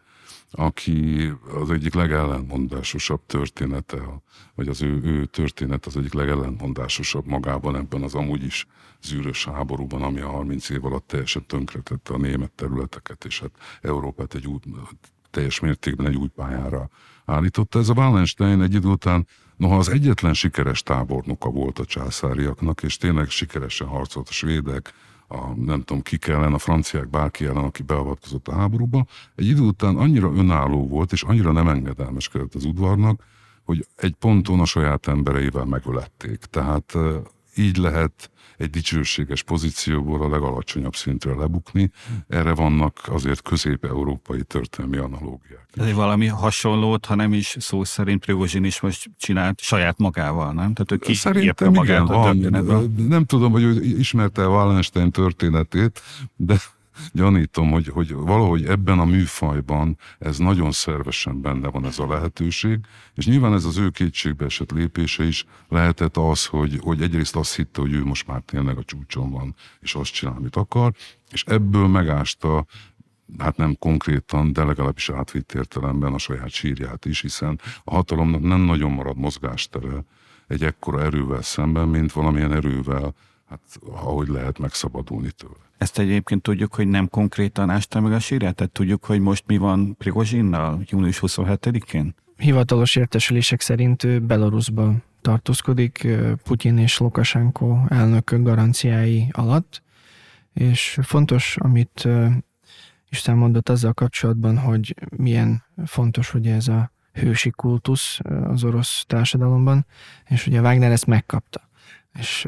[0.51, 4.21] aki az egyik legellenmondásosabb története,
[4.55, 8.67] vagy az ő, ő történet az egyik legellenmondásosabb magában ebben az amúgy is
[9.01, 14.35] zűrös háborúban, ami a 30 év alatt teljesen tönkretette a német területeket, és hát Európát
[14.35, 14.59] egy új,
[15.31, 16.89] teljes mértékben egy új pályára
[17.25, 17.79] állította.
[17.79, 22.97] Ez a Wallenstein egy idő után Noha az egyetlen sikeres tábornoka volt a császáriaknak, és
[22.97, 24.93] tényleg sikeresen harcolt a svédek,
[25.27, 29.61] a, nem tudom kik ellen, a franciák bárki ellen, aki beavatkozott a háborúba, egy idő
[29.61, 33.23] után annyira önálló volt, és annyira nem engedelmeskedett az udvarnak,
[33.63, 36.37] hogy egy ponton a saját embereivel megölették.
[36.37, 36.97] Tehát
[37.55, 38.31] így lehet
[38.63, 41.91] egy dicsőséges pozícióból a legalacsonyabb szintre lebukni.
[42.27, 45.67] Erre vannak azért közép-európai történelmi analógiák.
[45.73, 50.73] Ez valami hasonlót, ha nem is szó szerint Prigozsin is most csinált saját magával, nem?
[50.73, 52.95] Tehát ő ki Szerintem magát igen, van.
[53.07, 56.01] Nem tudom, hogy ő ismerte Wallenstein történetét,
[56.35, 56.59] de
[57.11, 62.79] gyanítom, hogy, hogy valahogy ebben a műfajban ez nagyon szervesen benne van ez a lehetőség,
[63.13, 67.55] és nyilván ez az ő kétségbe esett lépése is lehetett az, hogy, hogy egyrészt azt
[67.55, 70.93] hitte, hogy ő most már tényleg a csúcson van, és azt csinál, amit akar,
[71.31, 72.65] és ebből megásta
[73.37, 78.61] hát nem konkrétan, de legalábbis átvitt értelemben a saját sírját is, hiszen a hatalomnak nem
[78.61, 80.03] nagyon marad mozgástere
[80.47, 83.13] egy ekkora erővel szemben, mint valamilyen erővel,
[83.49, 85.71] hát ahogy lehet megszabadulni tőle.
[85.83, 88.55] Ezt egyébként tudjuk, hogy nem konkrétan ásta meg a sírját?
[88.55, 92.15] Tehát tudjuk, hogy most mi van Prigozsinnal június 27-én?
[92.37, 96.07] Hivatalos értesülések szerint ő Belarusban tartózkodik
[96.43, 99.83] Putyin és Lukasenko elnökök garanciái alatt,
[100.53, 102.07] és fontos, amit
[103.09, 109.85] Isten mondott azzal kapcsolatban, hogy milyen fontos, hogy ez a hősi kultusz az orosz társadalomban,
[110.29, 111.69] és ugye Wagner ezt megkapta.
[112.19, 112.47] És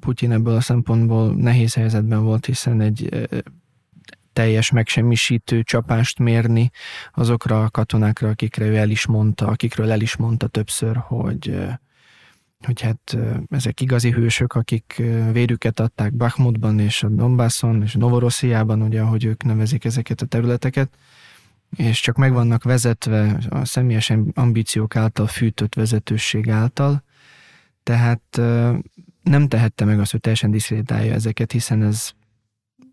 [0.00, 3.28] Putyin ebből a szempontból nehéz helyzetben volt, hiszen egy
[4.32, 6.70] teljes megsemmisítő csapást mérni
[7.12, 11.58] azokra a katonákra, akikre ő el is mondta, akikről el is mondta többször, hogy,
[12.64, 13.18] hogy hát
[13.50, 15.02] ezek igazi hősök, akik
[15.32, 20.96] vérüket adták Bakhmutban és a Donbasson és Novorossziában, ugye, ahogy ők nevezik ezeket a területeket,
[21.76, 27.04] és csak meg vannak vezetve a személyes ambíciók által fűtött vezetőség által,
[27.82, 28.40] tehát
[29.22, 32.10] nem tehette meg azt, hogy teljesen diszkreditálja ezeket, hiszen ez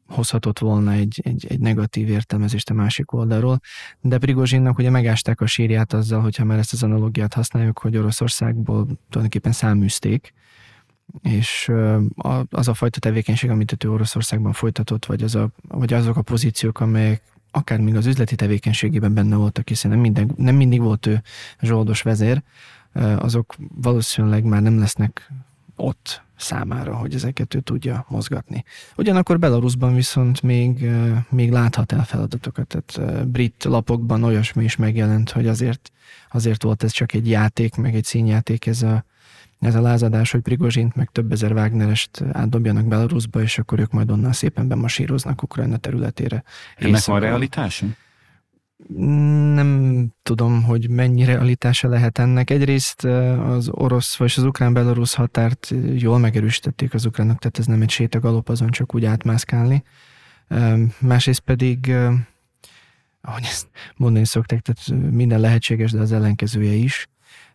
[0.07, 3.59] hozhatott volna egy, egy, egy negatív értelmezést a másik oldalról,
[4.01, 8.85] de Prigozsinnak ugye megásták a sírját azzal, hogyha már ezt az analógiát használjuk, hogy Oroszországból
[8.85, 10.33] tulajdonképpen száműzték,
[11.21, 11.71] és
[12.49, 16.79] az a fajta tevékenység, amit ő Oroszországban folytatott, vagy, az a, vagy azok a pozíciók,
[16.79, 21.21] amelyek akár még az üzleti tevékenységében benne voltak, hiszen nem, minden, nem mindig volt ő
[21.61, 22.43] zsoldos vezér,
[23.15, 25.31] azok valószínűleg már nem lesznek
[25.79, 28.63] ott számára, hogy ezeket ő tudja mozgatni.
[28.97, 30.89] Ugyanakkor Belarusban viszont még,
[31.29, 35.91] még láthat el feladatokat, tehát brit lapokban olyasmi is megjelent, hogy azért,
[36.31, 39.05] azért volt ez csak egy játék, meg egy színjáték ez a,
[39.59, 44.11] ez a lázadás, hogy Prigozsint meg több ezer Wagnerest átdobjanak Belarusba, és akkor ők majd
[44.11, 46.43] onnan szépen bemasíroznak Ukrajna területére.
[46.77, 47.85] Ennek van realitása?
[48.87, 52.49] Nem tudom, hogy mennyi realitása lehet ennek.
[52.49, 57.89] Egyrészt az orosz vagy az ukrán-belorusz határt jól megerősítették az ukránok, tehát ez nem egy
[57.89, 59.83] sétagalop, azon csak úgy átmászkálni.
[60.99, 61.93] Másrészt pedig,
[63.21, 67.07] ahogy ezt mondani szokták, tehát minden lehetséges, de az ellenkezője is.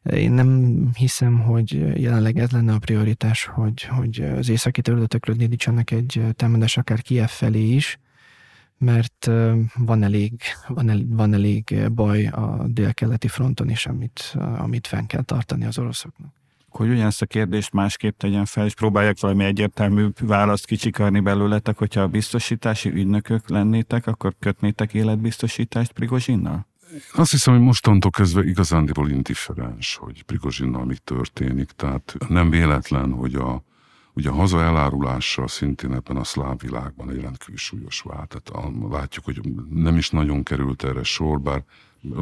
[0.03, 5.91] Én nem hiszem, hogy jelenleg ez lenne a prioritás, hogy, hogy az északi területekről indítsanak
[5.91, 7.99] egy támadás akár Kiev felé is,
[8.85, 9.31] mert
[9.75, 10.33] van elég,
[10.69, 15.79] van, el, van elég baj a délkeleti fronton is, amit, amit fenn kell tartani az
[15.79, 16.33] oroszoknak.
[16.69, 22.01] Hogy ugyanezt a kérdést másképp tegyen fel, és próbálják valami egyértelmű választ kicsikarni belőletek, hogyha
[22.01, 26.67] a biztosítási ügynökök lennétek, akkor kötnétek életbiztosítást Prigozsinnal?
[27.13, 31.71] Azt hiszem, hogy mostantól kezdve igazándiból indifferens, hogy Prigozsinnal mi történik.
[31.71, 33.63] Tehát nem véletlen, hogy a
[34.17, 38.43] Ugye a haza elárulása szintén ebben a szláv világban egy rendkívül súlyos vált.
[38.43, 41.65] Tehát látjuk, hogy nem is nagyon került erre sor, bár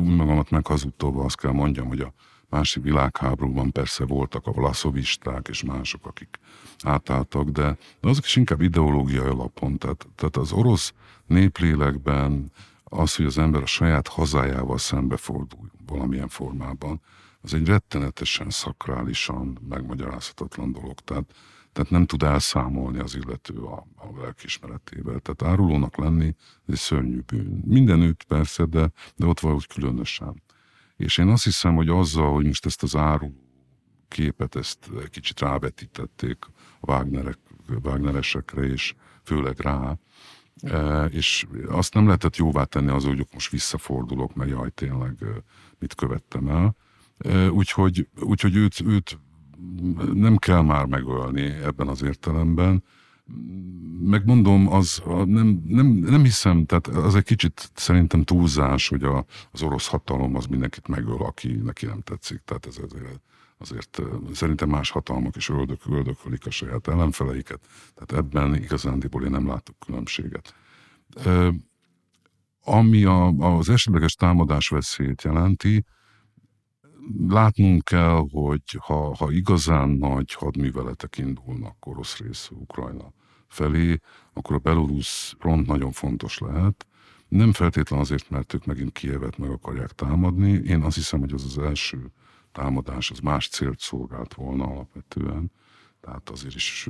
[0.03, 2.13] magamat meghazudtóva azt kell mondjam, hogy a
[2.49, 6.39] másik világháborúban persze voltak a vlaszovisták és mások, akik
[6.83, 9.79] átálltak, de, de azok is inkább ideológiai alapon.
[9.79, 10.93] Tehát, tehát az orosz
[11.27, 12.53] néplélekben
[12.85, 17.01] az, hogy az ember a saját hazájával szembefordul valamilyen formában,
[17.43, 21.01] az egy rettenetesen szakrálisan megmagyarázhatatlan dolog.
[21.01, 21.25] Tehát
[21.73, 25.19] tehát nem tud elszámolni az illető a, a lelkismeretével.
[25.21, 26.27] Tehát árulónak lenni
[26.67, 27.63] ez egy szörnyű bűn.
[27.67, 30.43] Mindenütt persze, de, de ott valahogy különösen.
[30.97, 33.43] És én azt hiszem, hogy azzal, hogy most ezt az áruló
[34.09, 36.37] képet, ezt kicsit rávetítették
[36.81, 37.39] a Wagnerek,
[37.83, 39.99] Wagneresekre, és főleg rá,
[41.09, 45.25] és azt nem lehetett jóvá tenni az, hogy most visszafordulok, mert jaj, tényleg
[45.79, 46.77] mit követtem el.
[47.51, 49.19] Úgyhogy, úgyhogy őt, őt
[50.13, 52.85] nem kell már megölni ebben az értelemben.
[54.01, 59.63] Megmondom, az nem, nem, nem hiszem, tehát az egy kicsit szerintem túlzás, hogy a, az
[59.63, 62.41] orosz hatalom az mindenkit megöl, aki neki nem tetszik.
[62.45, 62.91] Tehát ez, ez
[63.59, 67.61] azért szerintem más hatalmak is öldök, öldökölik a saját ellenfeleiket,
[67.95, 70.55] tehát ebben igazándiból én nem látok különbséget.
[72.65, 75.85] Ami a, az esetleges támadás veszélyét jelenti,
[77.29, 83.13] látnunk kell, hogy ha, ha igazán nagy hadműveletek indulnak orosz rész Ukrajna
[83.47, 83.99] felé,
[84.33, 86.87] akkor a belorusz front nagyon fontos lehet.
[87.29, 90.51] Nem feltétlen azért, mert ők megint Kievet meg akarják támadni.
[90.51, 92.13] Én azt hiszem, hogy az az első
[92.53, 95.53] támadás az más célt szolgált volna alapvetően.
[96.01, 96.89] Tehát azért is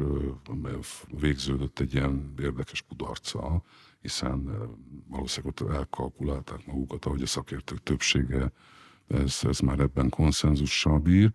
[1.21, 3.65] végződött egy ilyen érdekes kudarccal,
[4.01, 4.51] hiszen
[5.09, 8.53] valószínűleg ott elkalkulálták magukat, ahogy a szakértők többsége
[9.13, 11.33] ez, ez már ebben konszenzussal bír.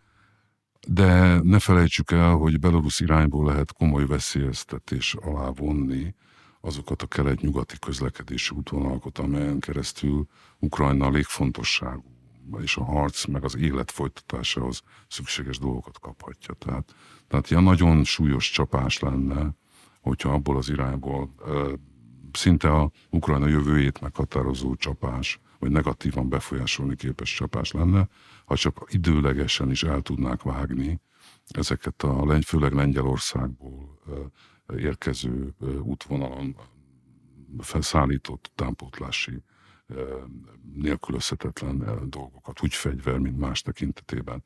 [0.88, 6.16] De ne felejtsük el, hogy Belarus irányból lehet komoly veszélyeztetés alá vonni
[6.62, 10.28] azokat a kelet-nyugati közlekedési útvonalakat, amelyen keresztül
[10.60, 12.18] Ukrajna a légfontosságú
[12.62, 16.54] és a harc, meg az élet folytatásához szükséges dolgokat kaphatja.
[16.54, 16.96] Tehát,
[17.28, 19.56] tehát ilyen nagyon súlyos csapás lenne,
[20.02, 21.34] hogyha abból az irányból
[22.32, 28.08] szinte a Ukrajna jövőjét meghatározó csapás, vagy negatívan befolyásolni képes csapás lenne,
[28.46, 31.00] ha csak időlegesen is el tudnák vágni
[31.48, 34.00] ezeket a főleg Lengyelországból
[34.76, 36.56] érkező útvonalon
[37.60, 39.44] felszállított támpótlási
[40.74, 44.44] nélkülözhetetlen dolgokat, úgy fegyver, mint más tekintetében.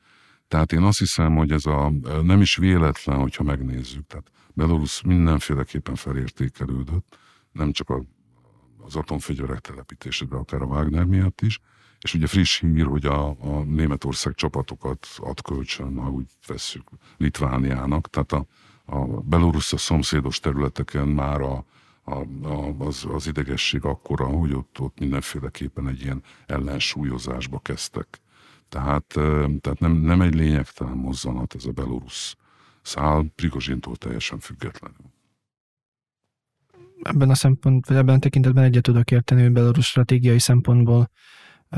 [0.48, 1.90] Tehát én azt hiszem, hogy ez a
[2.22, 4.08] nem is véletlen, hogyha megnézzük.
[4.08, 7.18] Tehát Belarus mindenféleképpen felértékelődött,
[7.52, 8.04] nem csak a,
[8.86, 11.60] az atomfegyverek telepítése, de akár a Wagner miatt is.
[12.00, 18.10] És ugye friss hír, hogy a, a Németország csapatokat ad kölcsön, ha úgy vesszük, Litvániának.
[18.10, 18.46] Tehát a,
[18.86, 21.66] a Belarus a szomszédos területeken már a,
[22.04, 22.16] a,
[22.48, 28.22] a, az, az idegesség akkora, hogy ott, ott mindenféleképpen egy ilyen ellensúlyozásba kezdtek.
[28.70, 29.06] Tehát,
[29.62, 32.36] tehát nem, nem egy lényegtelen mozzanat ez a belorusz
[32.82, 35.12] szál, Prigozsintól teljesen függetlenül
[37.04, 41.10] ebben a szempont, vagy ebben a tekintetben egyet tudok érteni, hogy Belarus stratégiai szempontból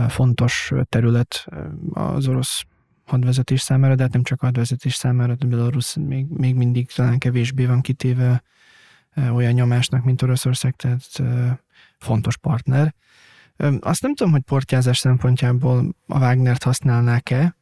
[0.08, 1.46] fontos terület
[1.94, 2.64] az orosz
[3.06, 7.18] hadvezetés számára, de hát nem csak a hadvezetés számára, de Belarus még, még mindig talán
[7.18, 8.44] kevésbé van kitéve
[9.34, 11.22] olyan nyomásnak, mint Oroszország, tehát
[11.98, 12.94] fontos partner.
[13.80, 17.56] Azt nem tudom, hogy portyázás szempontjából a Wagnert használnák-e,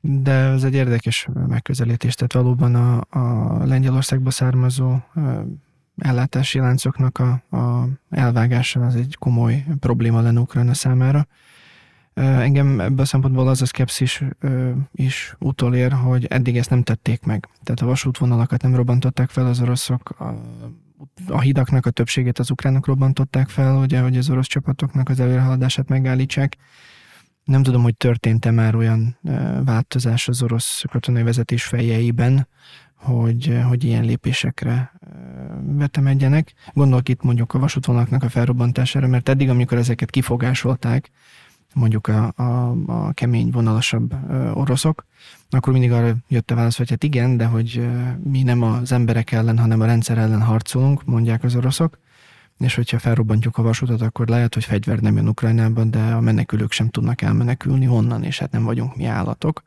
[0.00, 4.98] de ez egy érdekes megközelítés, tehát valóban a, a Lengyelországba származó
[6.00, 11.26] ellátási láncoknak a, a elvágása az egy komoly probléma lenne Ukrajna számára.
[12.14, 14.24] Engem ebből a szempontból az a szkepszis
[14.92, 17.48] is utolér, hogy eddig ezt nem tették meg.
[17.62, 20.34] Tehát a vasútvonalakat nem robbantották fel az oroszok, a,
[21.28, 25.88] a hidaknak a többségét az ukránok robbantották fel, ugye, hogy az orosz csapatoknak az előrehaladását
[25.88, 26.56] megállítsák.
[27.44, 29.18] Nem tudom, hogy történt-e már olyan
[29.64, 32.48] változás az orosz katonai vezetés fejeiben,
[33.00, 34.92] hogy, hogy ilyen lépésekre
[35.62, 36.52] vetemedjenek.
[36.72, 41.10] Gondolok itt mondjuk a vasútvonalaknak a felrobbantására, mert eddig, amikor ezeket kifogásolták,
[41.74, 44.14] mondjuk a, a, a kemény, vonalasabb
[44.54, 45.06] oroszok,
[45.50, 47.88] akkor mindig arra jött a válasz, hogy hát igen, de hogy
[48.22, 51.98] mi nem az emberek ellen, hanem a rendszer ellen harcolunk, mondják az oroszok,
[52.58, 56.72] és hogyha felrobbantjuk a vasutat, akkor lehet, hogy fegyver nem jön Ukrajnában, de a menekülők
[56.72, 57.88] sem tudnak elmenekülni.
[57.88, 59.62] Onnan, és hát nem vagyunk mi állatok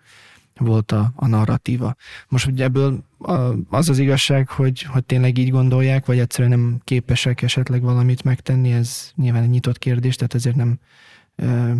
[0.56, 1.96] volt a, a narratíva.
[2.30, 3.04] Most ugye ebből
[3.70, 8.72] az az igazság, hogy, hogy tényleg így gondolják, vagy egyszerűen nem képesek esetleg valamit megtenni,
[8.72, 10.80] ez nyilván egy nyitott kérdés, tehát ezért nem,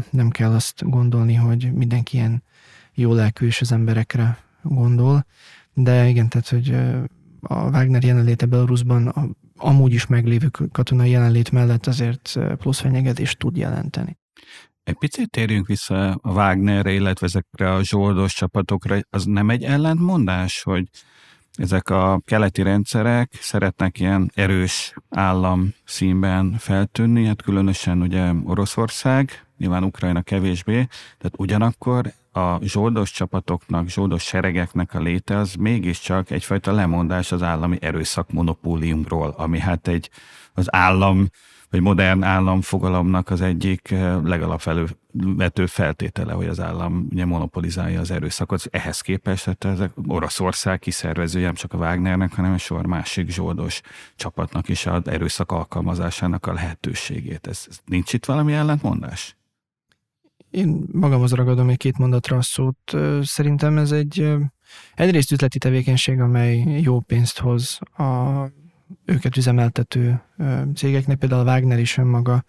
[0.10, 2.44] nem kell azt gondolni, hogy mindenki ilyen
[2.94, 5.26] jó lelkű és az emberekre gondol.
[5.74, 6.76] De igen, tehát, hogy
[7.42, 13.58] a Wagner jelenléte Belarusban a, amúgy is meglévő katonai jelenlét mellett azért plusz fenyegetést tud
[13.58, 14.18] jelenteni.
[14.84, 19.00] Egy picit térjünk vissza a Wagnerre, illetve ezekre a zsoldos csapatokra.
[19.10, 20.90] Az nem egy ellentmondás, hogy
[21.54, 29.84] ezek a keleti rendszerek szeretnek ilyen erős állam színben feltűnni, hát különösen ugye Oroszország, nyilván
[29.84, 37.32] Ukrajna kevésbé, tehát ugyanakkor a zsoldos csapatoknak, zsoldos seregeknek a léte az mégiscsak egyfajta lemondás
[37.32, 40.10] az állami erőszak monopóliumról, ami hát egy
[40.54, 41.28] az állam
[41.74, 48.68] hogy modern államfogalomnak az egyik legalapvető feltétele, hogy az állam ugye monopolizálja az erőszakot.
[48.72, 53.82] Ehhez képest hát ez Oroszország kiszervezője nem csak a Wagnernek, hanem a sor másik zsoldos
[54.16, 57.48] csapatnak is az erőszak alkalmazásának a lehetőségét.
[57.48, 59.38] Ez, ez nincs itt valami ellentmondás?
[60.50, 62.96] Én magamhoz ragadom egy két mondatra a szót.
[63.22, 64.34] Szerintem ez egy
[64.96, 68.62] egyrészt üzleti tevékenység, amely jó pénzt hoz a
[69.06, 70.22] őket üzemeltető
[70.76, 72.44] cégeknek, például a Wagner is önmaga,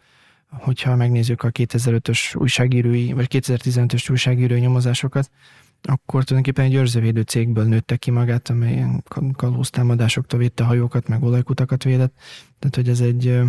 [0.49, 5.30] hogyha megnézzük a 2005-ös újságírói, vagy 2015-ös újságírói nyomozásokat,
[5.86, 8.86] akkor tulajdonképpen egy őrzővédő cégből nőtte ki magát, amely
[9.36, 12.14] kalóztámadásoktól védte hajókat, meg olajkutakat védett.
[12.59, 13.40] Tehát, hogy ez egy,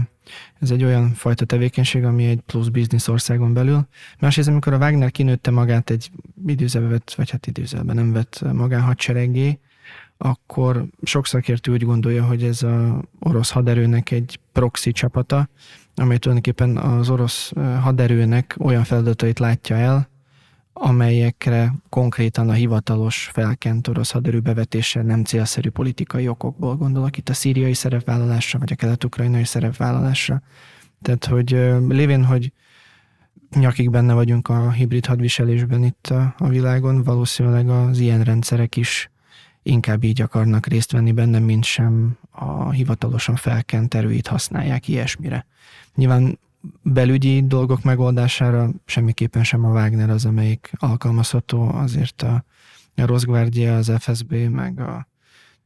[0.59, 3.87] ez egy olyan fajta tevékenység, ami egy plusz biznisz országon belül.
[4.19, 6.11] Másrészt, amikor a Wagner kinőtte magát egy
[6.45, 9.59] időzebe vett, vagy hát időzebe nem vett magánhadsereggé,
[10.17, 15.49] akkor sok szakértő úgy gondolja, hogy ez az orosz haderőnek egy proxy csapata,
[15.95, 17.51] amely tulajdonképpen az orosz
[17.81, 20.09] haderőnek olyan feladatait látja el,
[20.73, 27.33] amelyekre konkrétan a hivatalos felkent orosz haderő bevetése nem célszerű politikai okokból gondolok itt a
[27.33, 30.41] szíriai szerepvállalásra, vagy a kelet-ukrajnai szerepvállalásra.
[31.01, 31.49] Tehát, hogy
[31.87, 32.51] lévén, hogy
[33.55, 39.09] nyakig benne vagyunk a hibrid hadviselésben itt a, a világon, valószínűleg az ilyen rendszerek is
[39.65, 45.45] inkább így akarnak részt venni benne, mint sem a hivatalosan felkent erőit használják ilyesmire.
[45.95, 46.39] Nyilván
[46.81, 52.45] belügyi dolgok megoldására semmiképpen sem a Wagner az, amelyik alkalmazható, azért a,
[52.95, 55.07] a Rosgvárdia, az FSB, meg a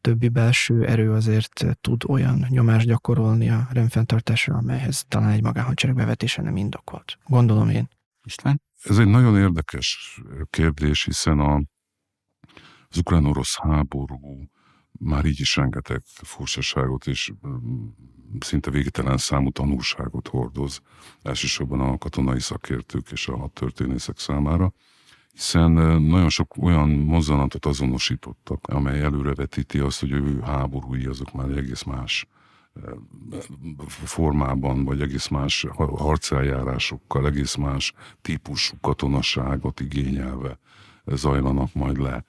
[0.02, 6.42] többi belső erő azért tud olyan nyomást gyakorolni a rendfenntartásra, amelyhez talán egy magánhadsereg bevetése
[6.42, 7.18] nem indokolt.
[7.26, 7.88] Gondolom én.
[8.24, 8.62] István?
[8.84, 10.20] Ez egy nagyon érdekes
[10.50, 11.62] kérdés, hiszen a,
[12.90, 14.50] az ukrán-orosz háború
[14.92, 17.34] már így is rengeteg furcsaságot és
[18.40, 20.82] szinte végtelen számú tanulságot hordoz,
[21.22, 24.74] elsősorban a katonai szakértők és a történészek számára,
[25.32, 25.72] hiszen
[26.02, 32.28] nagyon sok olyan mozzanatot azonosítottak, amely előrevetíti azt, hogy ő háborúi azok már egész más
[33.88, 40.60] formában, vagy egész más harceljárásokkal, egész más típusú katonaságot igényelve
[41.06, 42.26] zajlanak majd le.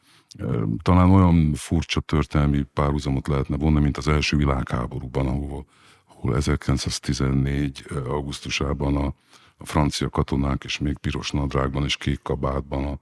[0.83, 5.67] Talán olyan furcsa történelmi párhuzamot lehetne vonni, mint az első világháborúban, ahol,
[6.09, 7.85] ahol 1914.
[8.09, 9.15] augusztusában a,
[9.57, 12.99] a francia katonák, és még piros nadrágban és kék kabátban a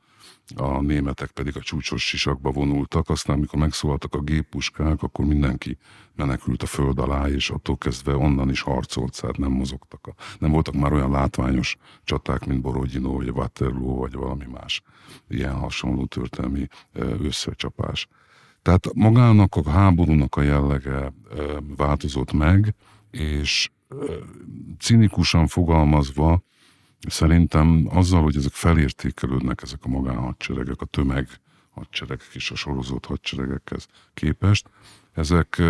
[0.57, 5.79] a németek pedig a csúcsos sisakba vonultak, aztán amikor megszólaltak a géppuskák, akkor mindenki
[6.15, 10.07] menekült a föld alá, és attól kezdve onnan is harcolt, tehát nem mozogtak.
[10.07, 14.83] A, nem voltak már olyan látványos csaták, mint Borodino, vagy Waterloo, vagy valami más
[15.29, 16.67] ilyen hasonló történelmi
[17.21, 18.09] összecsapás.
[18.63, 21.13] Tehát magának a háborúnak a jellege
[21.77, 22.75] változott meg,
[23.11, 23.71] és
[24.79, 26.43] cinikusan fogalmazva,
[27.07, 31.29] Szerintem azzal, hogy ezek felértékelődnek, ezek a magánhadseregek, a tömeg
[31.71, 34.69] hadseregek és a sorozott hadseregekhez képest,
[35.13, 35.63] ezek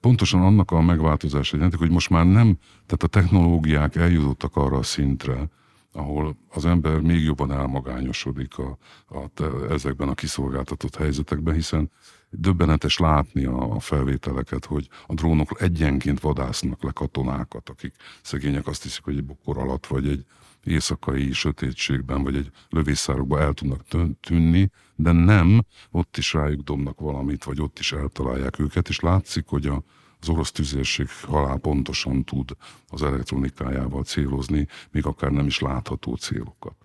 [0.00, 4.82] pontosan annak a megváltozása jelentik, hogy most már nem, tehát a technológiák eljutottak arra a
[4.82, 5.48] szintre,
[5.92, 11.90] ahol az ember még jobban elmagányosodik a, a, ezekben a kiszolgáltatott helyzetekben, hiszen
[12.32, 19.04] döbbenetes látni a, felvételeket, hogy a drónok egyenként vadásznak le katonákat, akik szegények azt hiszik,
[19.04, 20.24] hogy egy bokor alatt, vagy egy
[20.64, 23.84] éjszakai sötétségben, vagy egy lövészárokba el tudnak
[24.20, 29.46] tűnni, de nem, ott is rájuk dobnak valamit, vagy ott is eltalálják őket, és látszik,
[29.46, 29.82] hogy a,
[30.20, 32.56] az orosz tüzérség halál pontosan tud
[32.88, 36.76] az elektronikájával célozni, még akár nem is látható célokat.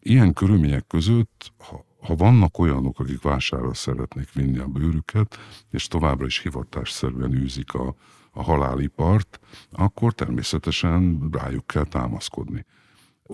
[0.00, 5.38] Ilyen körülmények között, ha, ha vannak olyanok, akik vásárra szeretnék vinni a bőrüket,
[5.70, 7.94] és továbbra is hivatásszerűen űzik a,
[8.30, 9.40] a halálipart,
[9.72, 12.64] akkor természetesen rájuk kell támaszkodni.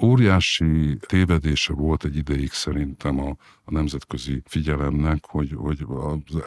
[0.03, 5.87] Óriási tévedése volt egy ideig szerintem a, a nemzetközi figyelemnek, hogy, hogy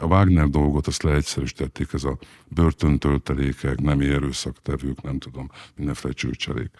[0.00, 2.18] a Wagner dolgot azt leegyszerűsítették, ez a
[2.48, 6.70] börtöntöltelékek, nem erőszaktevők, nem tudom, mindenféle csőcselék.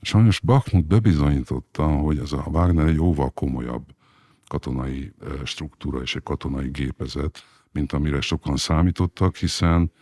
[0.00, 3.96] Sajnos Bakhmut bebizonyította, hogy ez a Wagner egy jóval komolyabb
[4.48, 5.12] katonai
[5.44, 9.92] struktúra és egy katonai gépezet, mint amire sokan számítottak, hiszen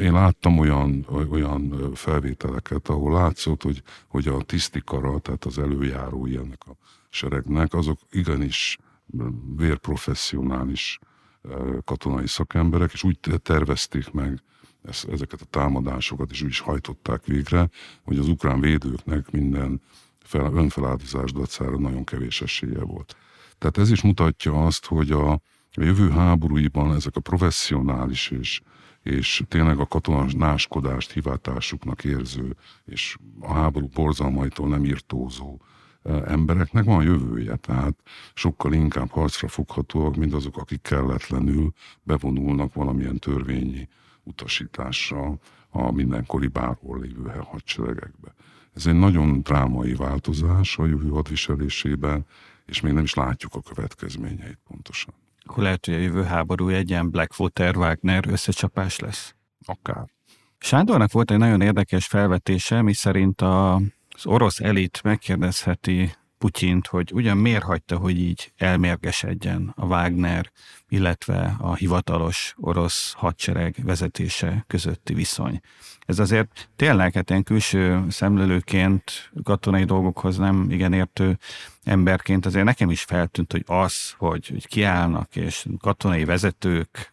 [0.00, 6.62] én láttam olyan, olyan felvételeket, ahol látszott, hogy, hogy a tisztikara, tehát az előjárói ennek
[6.66, 6.76] a
[7.08, 8.78] seregnek, azok igenis
[9.56, 10.98] vérprofessionális
[11.84, 14.42] katonai szakemberek, és úgy tervezték meg
[14.84, 17.68] ezeket a támadásokat, és úgy is hajtották végre,
[18.02, 19.80] hogy az ukrán védőknek minden
[20.18, 23.16] fel, önfeláldozás dacára nagyon kevés esélye volt.
[23.58, 25.40] Tehát ez is mutatja azt, hogy a, a
[25.82, 28.60] jövő háborúiban ezek a professzionális és
[29.06, 35.60] és tényleg a katonaskodást hivatásuknak érző, és a háború borzalmaitól nem írtózó
[36.26, 37.94] embereknek van jövője, tehát
[38.34, 43.88] sokkal inkább harcra foghatóak, mint azok, akik kelletlenül bevonulnak valamilyen törvényi
[44.22, 45.38] utasítással
[45.70, 48.34] a mindenkori bárhol lévő hadseregekbe.
[48.74, 52.26] Ez egy nagyon drámai változás a jövő hadviselésében,
[52.66, 55.14] és még nem is látjuk a következményeit pontosan.
[55.44, 59.34] Akkor lehet, hogy a jövő háború egy ilyen Blackwater Wagner összecsapás lesz.
[59.66, 60.06] Akár.
[60.58, 63.80] Sándornak volt egy nagyon érdekes felvetése, mi szerint a
[64.16, 66.14] az orosz elit megkérdezheti
[66.46, 70.50] Putyint, hogy ugyan miért hagyta, hogy így elmérgesedjen a Wagner,
[70.88, 75.60] illetve a hivatalos orosz hadsereg vezetése közötti viszony.
[76.04, 81.38] Ez azért tényleg, hát ilyen külső szemlélőként, katonai dolgokhoz nem igen értő
[81.84, 87.12] emberként azért nekem is feltűnt, hogy az, hogy, hogy kiállnak és katonai vezetők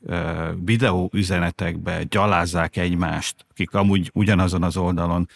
[0.64, 5.28] videó üzenetekbe gyalázzák egymást, akik amúgy ugyanazon az oldalon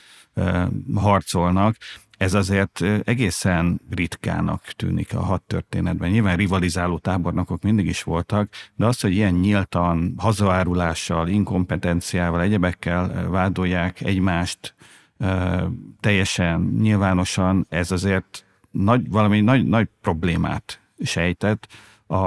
[0.96, 1.76] harcolnak,
[2.18, 6.10] ez azért egészen ritkának tűnik a hadtörténetben.
[6.10, 14.02] Nyilván rivalizáló tábornokok mindig is voltak, de az, hogy ilyen nyíltan, hazaárulással, inkompetenciával, egyebekkel vádolják
[14.02, 14.76] egymást
[16.00, 21.68] teljesen nyilvánosan, ez azért nagy, valami nagy, nagy problémát sejtett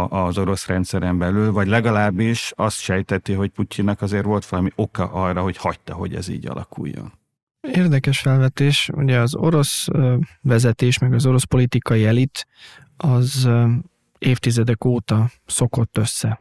[0.09, 5.43] az orosz rendszeren belül, vagy legalábbis azt sejteti, hogy Putyinnak azért volt valami oka arra,
[5.43, 7.13] hogy hagyta, hogy ez így alakuljon.
[7.61, 8.91] Érdekes felvetés.
[8.93, 9.87] Ugye az orosz
[10.41, 12.47] vezetés, meg az orosz politikai elit
[12.97, 13.49] az
[14.19, 16.41] évtizedek óta szokott össze.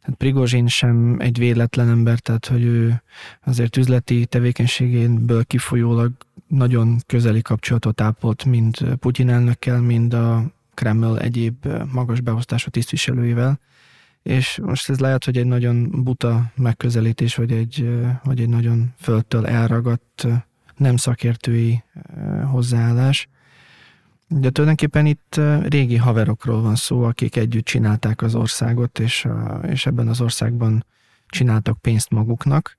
[0.00, 3.02] Tehát Prigozsin sem egy véletlen ember, tehát hogy ő
[3.44, 6.12] azért üzleti tevékenységéből kifolyólag
[6.46, 10.44] nagyon közeli kapcsolatot ápolt mind Putyin elnökkel, mind a
[10.74, 13.60] Kreml egyéb magas beosztású tisztviselőivel.
[14.22, 19.46] És most ez lehet, hogy egy nagyon buta megközelítés, vagy egy, vagy egy nagyon földtől
[19.46, 20.26] elragadt
[20.80, 21.82] nem szakértői
[22.50, 23.28] hozzáállás.
[24.28, 29.28] De tulajdonképpen itt régi haverokról van szó, akik együtt csinálták az országot, és,
[29.62, 30.84] és ebben az országban
[31.26, 32.78] csináltak pénzt maguknak,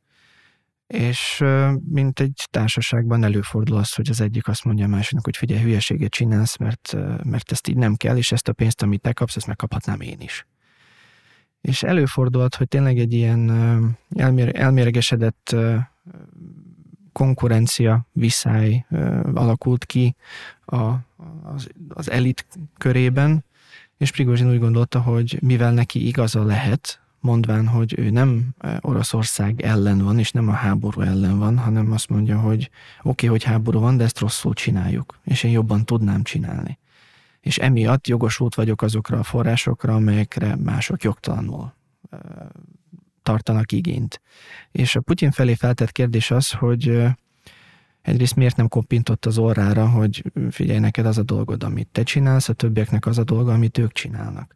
[0.87, 1.43] és
[1.89, 6.11] mint egy társaságban előfordul az, hogy az egyik azt mondja a másiknak, hogy figyelj, hülyeséget
[6.11, 9.47] csinálsz, mert, mert ezt így nem kell, és ezt a pénzt, amit te kapsz, ezt
[9.47, 10.45] megkaphatnám én is.
[11.61, 13.49] És előfordulhat, hogy tényleg egy ilyen
[14.15, 15.55] elmér, elméregesedett
[17.11, 18.85] konkurencia viszály
[19.33, 20.15] alakult ki
[20.65, 20.83] a,
[21.43, 22.45] az, az elit
[22.77, 23.43] körében,
[23.97, 28.49] és Prigozsin úgy gondolta, hogy mivel neki igaza lehet, mondván, hogy ő nem
[28.79, 33.29] Oroszország ellen van, és nem a háború ellen van, hanem azt mondja, hogy oké, okay,
[33.29, 36.79] hogy háború van, de ezt rosszul csináljuk, és én jobban tudnám csinálni.
[37.39, 41.73] És emiatt jogosult vagyok azokra a forrásokra, amelyekre mások jogtalanul
[43.23, 44.21] tartanak igényt.
[44.71, 47.03] És a Putyin felé feltett kérdés az, hogy
[48.01, 52.49] egyrészt miért nem kopintott az orrára, hogy figyelj, neked az a dolgod, amit te csinálsz,
[52.49, 54.55] a többieknek az a dolga, amit ők csinálnak.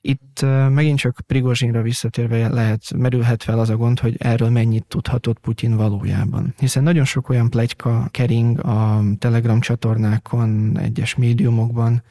[0.00, 5.38] Itt megint csak Prigozsinra visszatérve lehet, merülhet fel az a gond, hogy erről mennyit tudhatott
[5.38, 6.54] Putyin valójában.
[6.58, 12.02] Hiszen nagyon sok olyan plegyka kering a Telegram csatornákon, egyes médiumokban,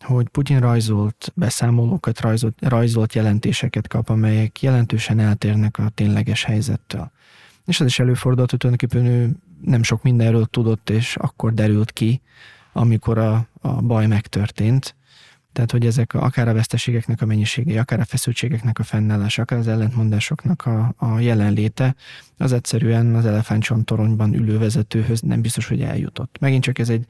[0.00, 7.10] hogy Putyin rajzolt beszámolókat, rajzolt, rajzolt jelentéseket kap, amelyek jelentősen eltérnek a tényleges helyzettől.
[7.66, 12.20] És az is előfordult, hogy tulajdonképpen ő nem sok mindenről tudott, és akkor derült ki,
[12.72, 14.94] amikor a, a baj megtörtént.
[15.52, 19.58] Tehát, hogy ezek a, akár a veszteségeknek a mennyisége, akár a feszültségeknek a fennállása, akár
[19.58, 21.94] az ellentmondásoknak a, a jelenléte,
[22.38, 26.36] az egyszerűen az elefántcsontoronyban ülő vezetőhöz nem biztos, hogy eljutott.
[26.40, 27.06] Megint csak ez egy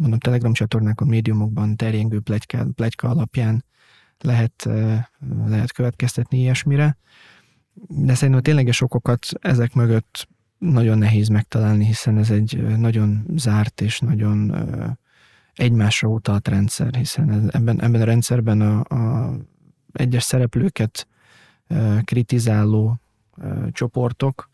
[0.00, 3.64] mondom, Telegram csatornákon, médiumokban terjengő plegyka, plegyka alapján
[4.18, 4.68] lehet,
[5.46, 6.96] lehet következtetni ilyesmire.
[7.88, 10.28] De szerintem tényleges okokat ezek mögött
[10.58, 14.54] nagyon nehéz megtalálni, hiszen ez egy nagyon zárt és nagyon
[15.54, 19.34] egymásra utalt rendszer, hiszen ebben, ebben a rendszerben a, a
[19.92, 21.06] egyes szereplőket
[22.04, 23.00] kritizáló
[23.72, 24.50] csoportok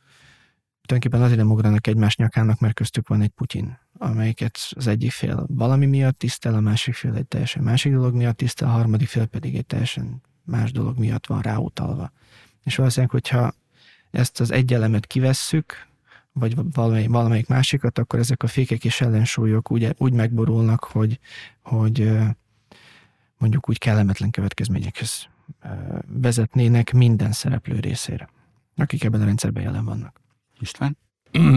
[0.87, 5.47] tulajdonképpen azért nem ugranak egymás nyakának, mert köztük van egy Putyin amelyiket az egyik fél
[5.49, 9.27] valami miatt tisztel, a másik fél egy teljesen másik dolog miatt tisztel, a harmadik fél
[9.27, 12.13] pedig egy teljesen más dolog miatt van ráutalva.
[12.65, 13.53] És valószínűleg, hogyha
[14.11, 15.87] ezt az egy elemet kivesszük,
[16.33, 21.19] vagy valamelyik, valamelyik másikat, akkor ezek a fékek és ellensúlyok úgy, úgy megborulnak, hogy,
[21.63, 22.19] hogy
[23.39, 25.29] mondjuk úgy kellemetlen következményekhez
[26.07, 28.29] vezetnének minden szereplő részére,
[28.77, 30.21] akik ebben a rendszerben jelen vannak.
[30.59, 30.97] István?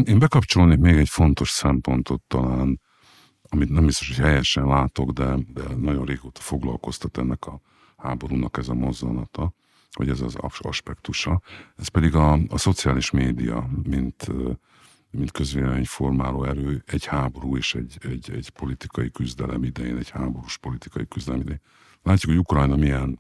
[0.06, 2.82] Én bekapcsolnék még egy fontos szempontot talán,
[3.50, 7.62] amit nem biztos, hogy helyesen látok, de, de nagyon régóta foglalkoztat ennek a
[7.98, 9.54] háborúnak ez a mozzanata.
[9.92, 11.42] hogy ez az aspektusa.
[11.78, 14.28] Ez pedig a, a szociális média, mint,
[15.12, 21.08] mint közvéleményformáló erő, egy háború és egy, egy, egy politikai küzdelem idején, egy háborús politikai
[21.08, 21.62] küzdelem idején.
[22.04, 23.20] Látjuk, hogy Ukrajna milyen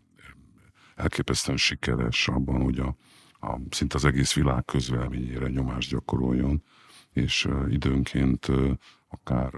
[0.95, 2.95] elképesztően sikeres abban, hogy a,
[3.39, 6.63] a, szinte az egész világ közvéleményére nyomást gyakoroljon,
[7.11, 8.47] és időnként
[9.07, 9.53] akár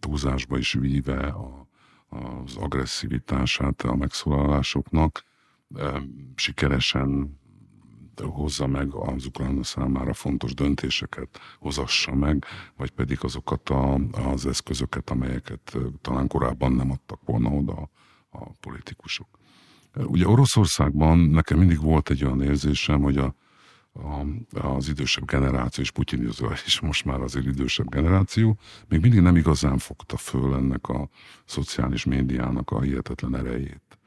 [0.00, 1.68] túlzásba is víve a,
[2.08, 5.24] az agresszivitását a megszólalásoknak,
[6.34, 7.40] sikeresen
[8.20, 12.44] hozza meg az Ukrajna számára fontos döntéseket, hozassa meg,
[12.76, 17.90] vagy pedig azokat a, az eszközöket, amelyeket talán korábban nem adtak volna oda
[18.30, 19.40] a politikusok.
[19.96, 23.34] Ugye Oroszországban nekem mindig volt egy olyan érzésem, hogy a,
[23.92, 24.26] a,
[24.58, 26.28] az idősebb generáció, és Putyin
[26.66, 31.08] is most már azért idősebb generáció, még mindig nem igazán fogta föl ennek a
[31.44, 33.98] szociális médiának a hihetetlen erejét.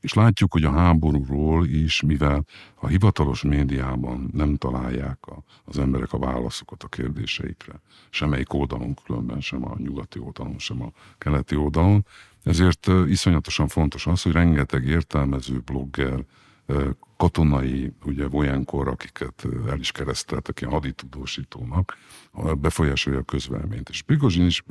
[0.00, 6.12] És látjuk, hogy a háborúról is, mivel a hivatalos médiában nem találják a, az emberek
[6.12, 12.06] a válaszokat a kérdéseikre, semmelyik oldalon különben, sem a nyugati oldalon, sem a keleti oldalon,
[12.42, 16.24] ezért iszonyatosan fontos az, hogy rengeteg értelmező blogger,
[17.16, 21.96] katonai, ugye olyankor, akiket el is kereszteltek ilyen haditudósítónak,
[22.58, 23.88] befolyásolja a közvelményt.
[23.88, 24.64] És Prigozsin is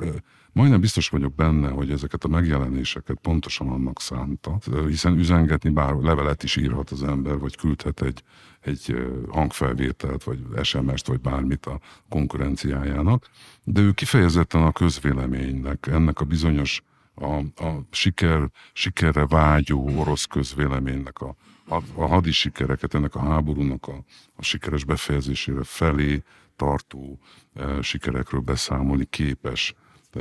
[0.52, 6.42] majdnem biztos vagyok benne, hogy ezeket a megjelenéseket pontosan annak szánta, hiszen üzengetni bár levelet
[6.42, 8.22] is írhat az ember, vagy küldhet egy,
[8.60, 8.96] egy
[9.28, 13.30] hangfelvételt, vagy SMS-t, vagy bármit a konkurenciájának,
[13.64, 16.82] de ő kifejezetten a közvéleménynek, ennek a bizonyos
[17.20, 21.34] a, a siker, sikerre vágyó orosz közvéleménynek a,
[21.68, 24.04] a, a hadi sikereket, ennek a háborúnak a,
[24.36, 26.22] a sikeres befejezésére felé
[26.56, 27.18] tartó
[27.54, 29.74] e, sikerekről beszámolni képes
[30.10, 30.20] e,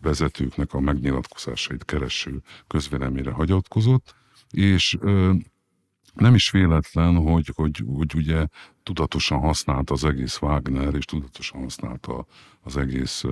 [0.00, 4.14] vezetőknek a megnyilatkozásait kereső közvéleményre hagyatkozott,
[4.50, 5.32] és e,
[6.14, 8.46] nem is véletlen, hogy, hogy, hogy ugye
[8.82, 12.26] tudatosan használta az egész Wagner, és tudatosan használta
[12.60, 13.24] az egész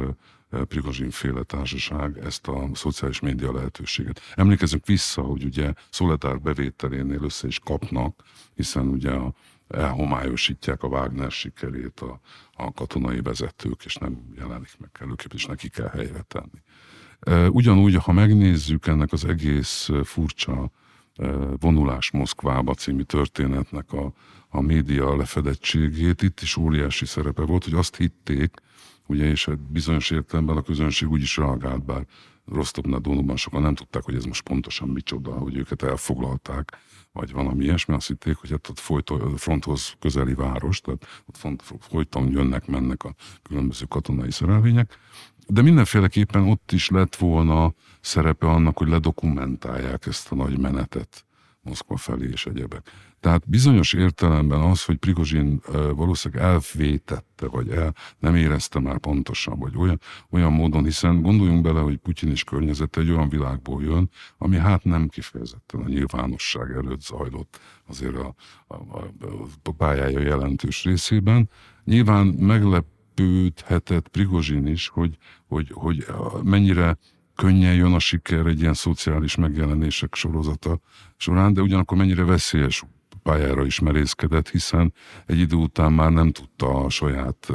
[0.51, 4.21] Prigozsin féle társaság ezt a szociális média lehetőséget.
[4.35, 8.23] Emlékezzünk vissza, hogy ugye Szoletár bevételénél össze is kapnak,
[8.55, 9.35] hiszen ugye a,
[9.69, 12.21] elhomályosítják a Wagner sikerét a,
[12.53, 16.63] a katonai vezetők, és nem jelenik meg kellőképp, és neki kell helyre tenni.
[17.51, 20.71] Ugyanúgy, ha megnézzük ennek az egész furcsa
[21.59, 24.13] vonulás Moszkvába című történetnek a,
[24.49, 28.57] a média lefedettségét, itt is óriási szerepe volt, hogy azt hitték,
[29.09, 32.07] ugye, és bizonyos értelemben a közönség úgy is reagált, bár
[32.45, 36.77] Rostovna Donóban sokan nem tudták, hogy ez most pontosan micsoda, hogy őket elfoglalták,
[37.13, 42.31] vagy valami ilyesmi, azt hitték, hogy hát ott folyt, fronthoz közeli város, tehát ott folyton
[42.31, 44.99] jönnek, mennek a különböző katonai szerelvények,
[45.47, 51.27] de mindenféleképpen ott is lett volna szerepe annak, hogy ledokumentálják ezt a nagy menetet
[51.61, 52.91] Moszkva felé és egyebek.
[53.21, 55.61] Tehát bizonyos értelemben az, hogy Prigozsin
[55.95, 60.01] valószínűleg elvétette, vagy el, nem érezte már pontosan, vagy olyan,
[60.31, 64.85] olyan módon, hiszen gondoljunk bele, hogy Putyin és környezete egy olyan világból jön, ami hát
[64.85, 68.35] nem kifejezetten a nyilvánosság előtt zajlott azért a,
[68.67, 69.11] a, a,
[69.63, 71.51] a pályája jelentős részében.
[71.85, 75.17] Nyilván meglepődhetett Prigozsin is, hogy,
[75.49, 76.07] hogy, hogy
[76.43, 76.99] mennyire
[77.35, 80.81] könnyen jön a siker egy ilyen szociális megjelenések sorozata
[81.17, 82.85] során, de ugyanakkor mennyire veszélyes
[83.29, 84.93] pályára is merészkedett, hiszen
[85.27, 87.49] egy idő után már nem tudta a saját,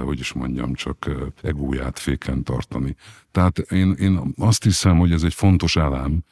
[0.00, 1.10] hogy is mondjam, csak
[1.42, 2.96] egóját féken tartani.
[3.30, 6.24] Tehát én, én azt hiszem, hogy ez egy fontos elem,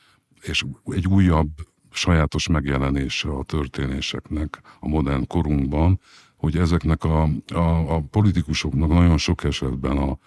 [0.43, 1.49] és egy újabb
[1.91, 6.01] sajátos megjelenése a történéseknek a modern korunkban,
[6.37, 7.23] hogy ezeknek a,
[7.55, 10.19] a, a politikusoknak nagyon sok esetben a,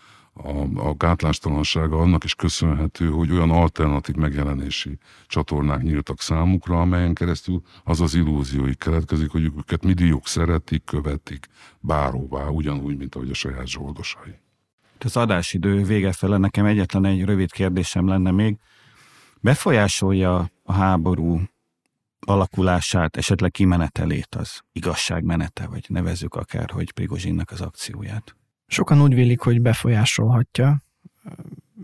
[0.43, 7.61] a, a gátlástalansága annak is köszönhető, hogy olyan alternatív megjelenési csatornák nyíltak számukra, amelyen keresztül
[7.83, 11.47] az az illúzióik keletkezik, hogy őket milliók szeretik, követik
[11.79, 14.39] bárhová, ugyanúgy, mint ahogy a saját zsoldosai.
[14.99, 18.57] Az adásidő vége fele nekem egyetlen egy rövid kérdésem lenne még.
[19.41, 21.41] Befolyásolja a háború
[22.19, 28.35] alakulását, esetleg kimenetelét az igazságmenete, vagy nevezzük akár, hogy Prigozsinnak az akcióját?
[28.67, 30.81] Sokan úgy vélik, hogy befolyásolhatja.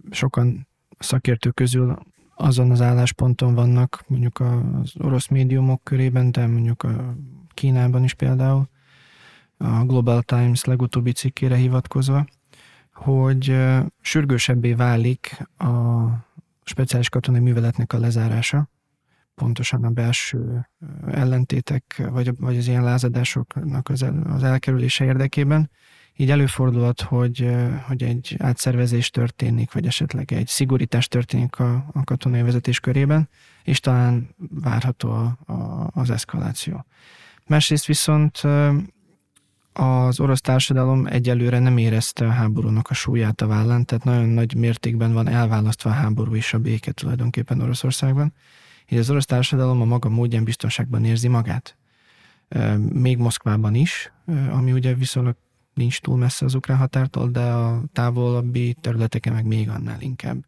[0.10, 0.68] Sokan
[1.00, 1.98] szakértők közül
[2.36, 7.16] azon az állásponton vannak, mondjuk az orosz médiumok körében, de mondjuk a
[7.54, 8.70] Kínában is például,
[9.58, 12.26] a Global Times legutóbbi cikkére hivatkozva,
[12.94, 13.58] hogy
[14.02, 16.04] sürgősebbé válik a
[16.64, 18.70] speciális katonai műveletnek a lezárása,
[19.36, 20.70] pontosan a belső
[21.08, 25.70] ellentétek, vagy, vagy az ilyen lázadásoknak az, el, az elkerülése érdekében,
[26.16, 27.52] így előfordulhat, hogy,
[27.88, 33.30] hogy egy átszervezés történik, vagy esetleg egy szigorítás történik a, a katonai vezetés körében.
[33.64, 36.86] és talán várható a, a, az eszkaláció.
[37.48, 38.42] Másrészt viszont
[39.74, 44.56] az orosz társadalom egyelőre nem érezte a háborúnak a súlyát a vállán, tehát nagyon nagy
[44.56, 48.34] mértékben van elválasztva a háború és a béke tulajdonképpen Oroszországban.
[48.90, 51.78] Így az orosz társadalom a maga módján biztonságban érzi magát.
[52.94, 54.12] Még Moszkvában is,
[54.52, 55.36] ami ugye viszonylag
[55.74, 60.46] nincs túl messze az ukrán határtól, de a távolabbi területeken meg még annál inkább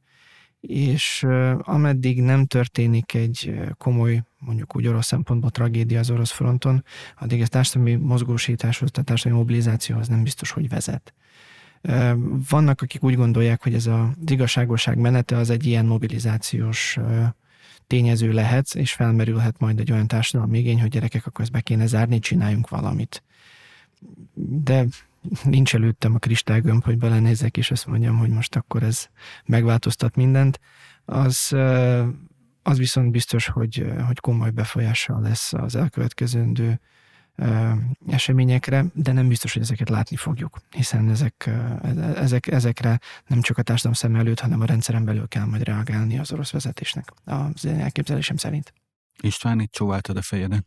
[0.68, 1.26] és
[1.58, 6.84] ameddig nem történik egy komoly, mondjuk úgy orosz szempontból tragédia az orosz fronton,
[7.20, 11.14] addig ez társadalmi mozgósításhoz, tehát társadalmi mobilizációhoz nem biztos, hogy vezet.
[12.50, 16.98] Vannak, akik úgy gondolják, hogy ez az igazságosság menete az egy ilyen mobilizációs
[17.88, 21.86] tényező lehet, és felmerülhet majd egy olyan társadalmi igény, hogy gyerekek, akkor ezt be kéne
[21.86, 23.24] zárni, csináljunk valamit.
[24.64, 24.86] De
[25.44, 29.08] nincs előttem a kristálygömb, hogy belenézek, és azt mondjam, hogy most akkor ez
[29.46, 30.60] megváltoztat mindent,
[31.06, 31.56] az,
[32.64, 36.80] az viszont biztos, hogy, hogy komoly befolyással lesz az elkövetkezendő
[38.08, 41.50] eseményekre, de nem biztos, hogy ezeket látni fogjuk, hiszen ezek,
[42.16, 46.20] ezek, ezekre nem csak a társadalom szem előtt, hanem a rendszeren belül kell majd reagálni
[46.20, 48.74] az orosz vezetésnek, az én elképzelésem szerint.
[49.22, 50.66] István, itt csóváltad a fejedet.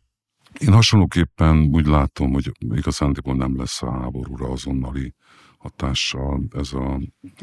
[0.59, 5.13] Én hasonlóképpen úgy látom, hogy igazándiból nem lesz a háborúra azonnali
[5.57, 6.99] hatással ez a,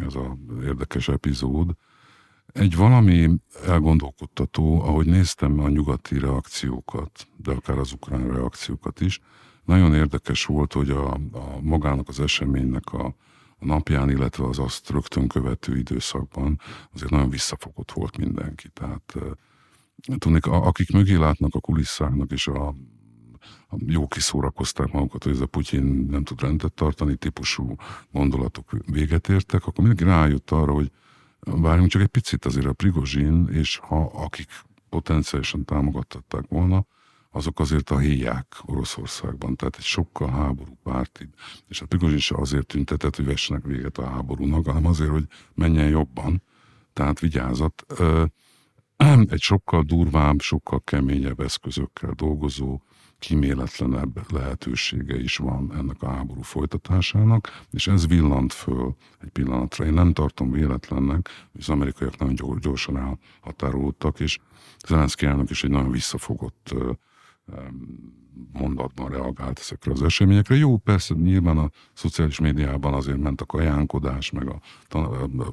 [0.07, 1.71] ez a érdekes epizód.
[2.47, 3.31] Egy valami
[3.67, 9.21] elgondolkodtató, ahogy néztem a nyugati reakciókat, de akár az ukrán reakciókat is,
[9.65, 13.05] nagyon érdekes volt, hogy a, a magának az eseménynek a,
[13.59, 16.61] a napján, illetve az azt rögtön követő időszakban
[16.93, 18.69] azért nagyon visszafogott volt mindenki.
[18.69, 19.17] Tehát
[20.19, 22.75] tudnék, akik mögé látnak a kulisszáknak és a
[23.87, 27.75] jó kiszórakozták magukat, hogy ez a Putyin nem tud rendet tartani, típusú
[28.13, 30.91] gondolatok véget értek, akkor mindenki rájött arra, hogy
[31.41, 34.49] várjunk csak egy picit azért a Prigozsin, és ha akik
[34.89, 36.87] potenciálisan támogattatták volna,
[37.31, 41.29] azok azért a héják Oroszországban, tehát egy sokkal háború párti,
[41.69, 45.89] és a Prigozsin se azért tüntetett, hogy vessenek véget a háborúnak, hanem azért, hogy menjen
[45.89, 46.43] jobban,
[46.93, 47.85] tehát vigyázat.
[49.05, 52.81] Egy sokkal durvább, sokkal keményebb eszközökkel dolgozó,
[53.19, 59.85] kiméletlenebb lehetősége is van ennek a háború folytatásának, és ez villant föl egy pillanatra.
[59.85, 64.39] Én nem tartom véletlennek, hogy az amerikaiak nagyon gyorsan elhatárolódtak, és
[64.87, 66.75] Zelenszky elnök is egy nagyon visszafogott
[68.53, 70.57] mondatban reagált ezekre az eseményekre.
[70.57, 74.61] Jó, persze nyilván a szociális médiában azért ment a kajánkodás, meg a,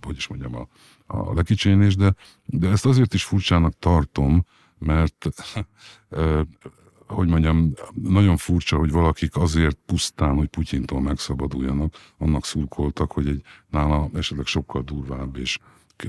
[0.02, 0.68] hogy is mondjam, a,
[1.06, 2.14] a lekicsénés, de,
[2.46, 4.46] de ezt azért is furcsának tartom,
[4.78, 5.28] mert
[7.08, 13.44] hogy mondjam, nagyon furcsa, hogy valakik azért pusztán, hogy Putyintól megszabaduljanak, annak szurkoltak, hogy egy
[13.70, 15.60] nála esetleg sokkal durvább és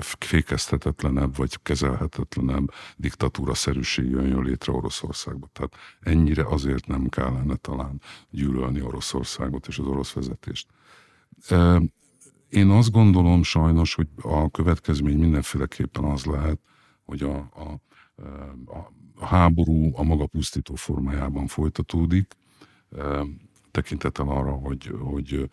[0.01, 5.49] fékezhetetlenebb vagy kezelhetetlenebb diktatúra-szerűség jön létre Oroszországba.
[5.53, 10.67] Tehát ennyire azért nem kellene talán gyűlölni Oroszországot és az orosz vezetést.
[12.49, 16.59] Én azt gondolom sajnos, hogy a következmény mindenféleképpen az lehet,
[17.05, 17.81] hogy a, a,
[18.67, 22.33] a a háború a maga pusztító formájában folytatódik,
[23.71, 25.51] tekintettel arra, hogy, hogy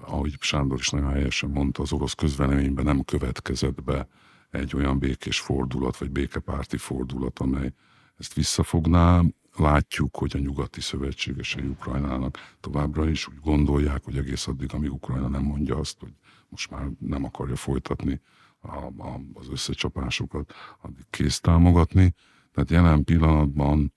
[0.00, 4.08] ahogy Sándor is nagyon helyesen mondta, az orosz közveleményben nem következett be
[4.50, 7.72] egy olyan békés fordulat, vagy békepárti fordulat, amely
[8.18, 9.22] ezt visszafogná.
[9.56, 15.28] Látjuk, hogy a nyugati szövetségesei Ukrajnának továbbra is úgy gondolják, hogy egész addig, amíg Ukrajna
[15.28, 16.12] nem mondja azt, hogy
[16.48, 18.20] most már nem akarja folytatni
[18.60, 22.14] a, a, az összecsapásokat, addig kész támogatni.
[22.52, 23.92] Tehát jelen pillanatban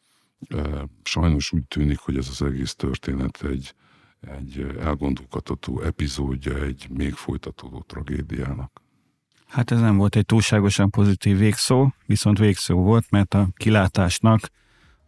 [0.49, 3.73] e, sajnos úgy tűnik, hogy ez az egész történet egy,
[4.21, 8.81] egy elgondolkodható epizódja egy még folytatódó tragédiának.
[9.47, 14.49] Hát ez nem volt egy túlságosan pozitív végszó, viszont végszó volt, mert a kilátásnak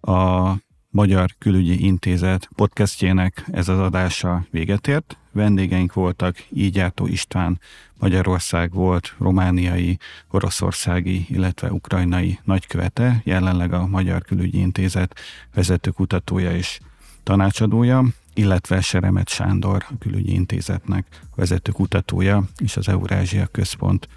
[0.02, 0.54] a
[0.90, 5.18] Magyar Külügyi Intézet podcastjének ez az adása véget ért.
[5.32, 7.60] Vendégeink voltak Ígyártó István,
[8.00, 9.98] Magyarország volt romániai,
[10.32, 15.20] oroszországi, illetve ukrajnai nagykövete, jelenleg a Magyar Külügyi Intézet
[15.54, 16.80] vezető kutatója és
[17.24, 21.06] tanácsadója, illetve Seremet Sándor, a Külügyi Intézetnek
[21.36, 24.08] vezető kutatója és az Eurázsia Központ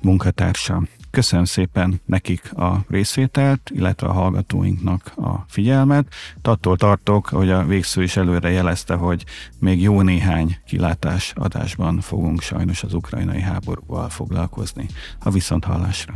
[0.00, 0.82] munkatársa.
[1.10, 6.14] Köszönöm szépen nekik a részvételt, illetve a hallgatóinknak a figyelmet.
[6.42, 9.24] Attól tartok, hogy a végsző is előre jelezte, hogy
[9.58, 14.86] még jó néhány kilátás adásban fogunk sajnos az ukrajnai háborúval foglalkozni.
[15.18, 16.12] A viszont hallásra.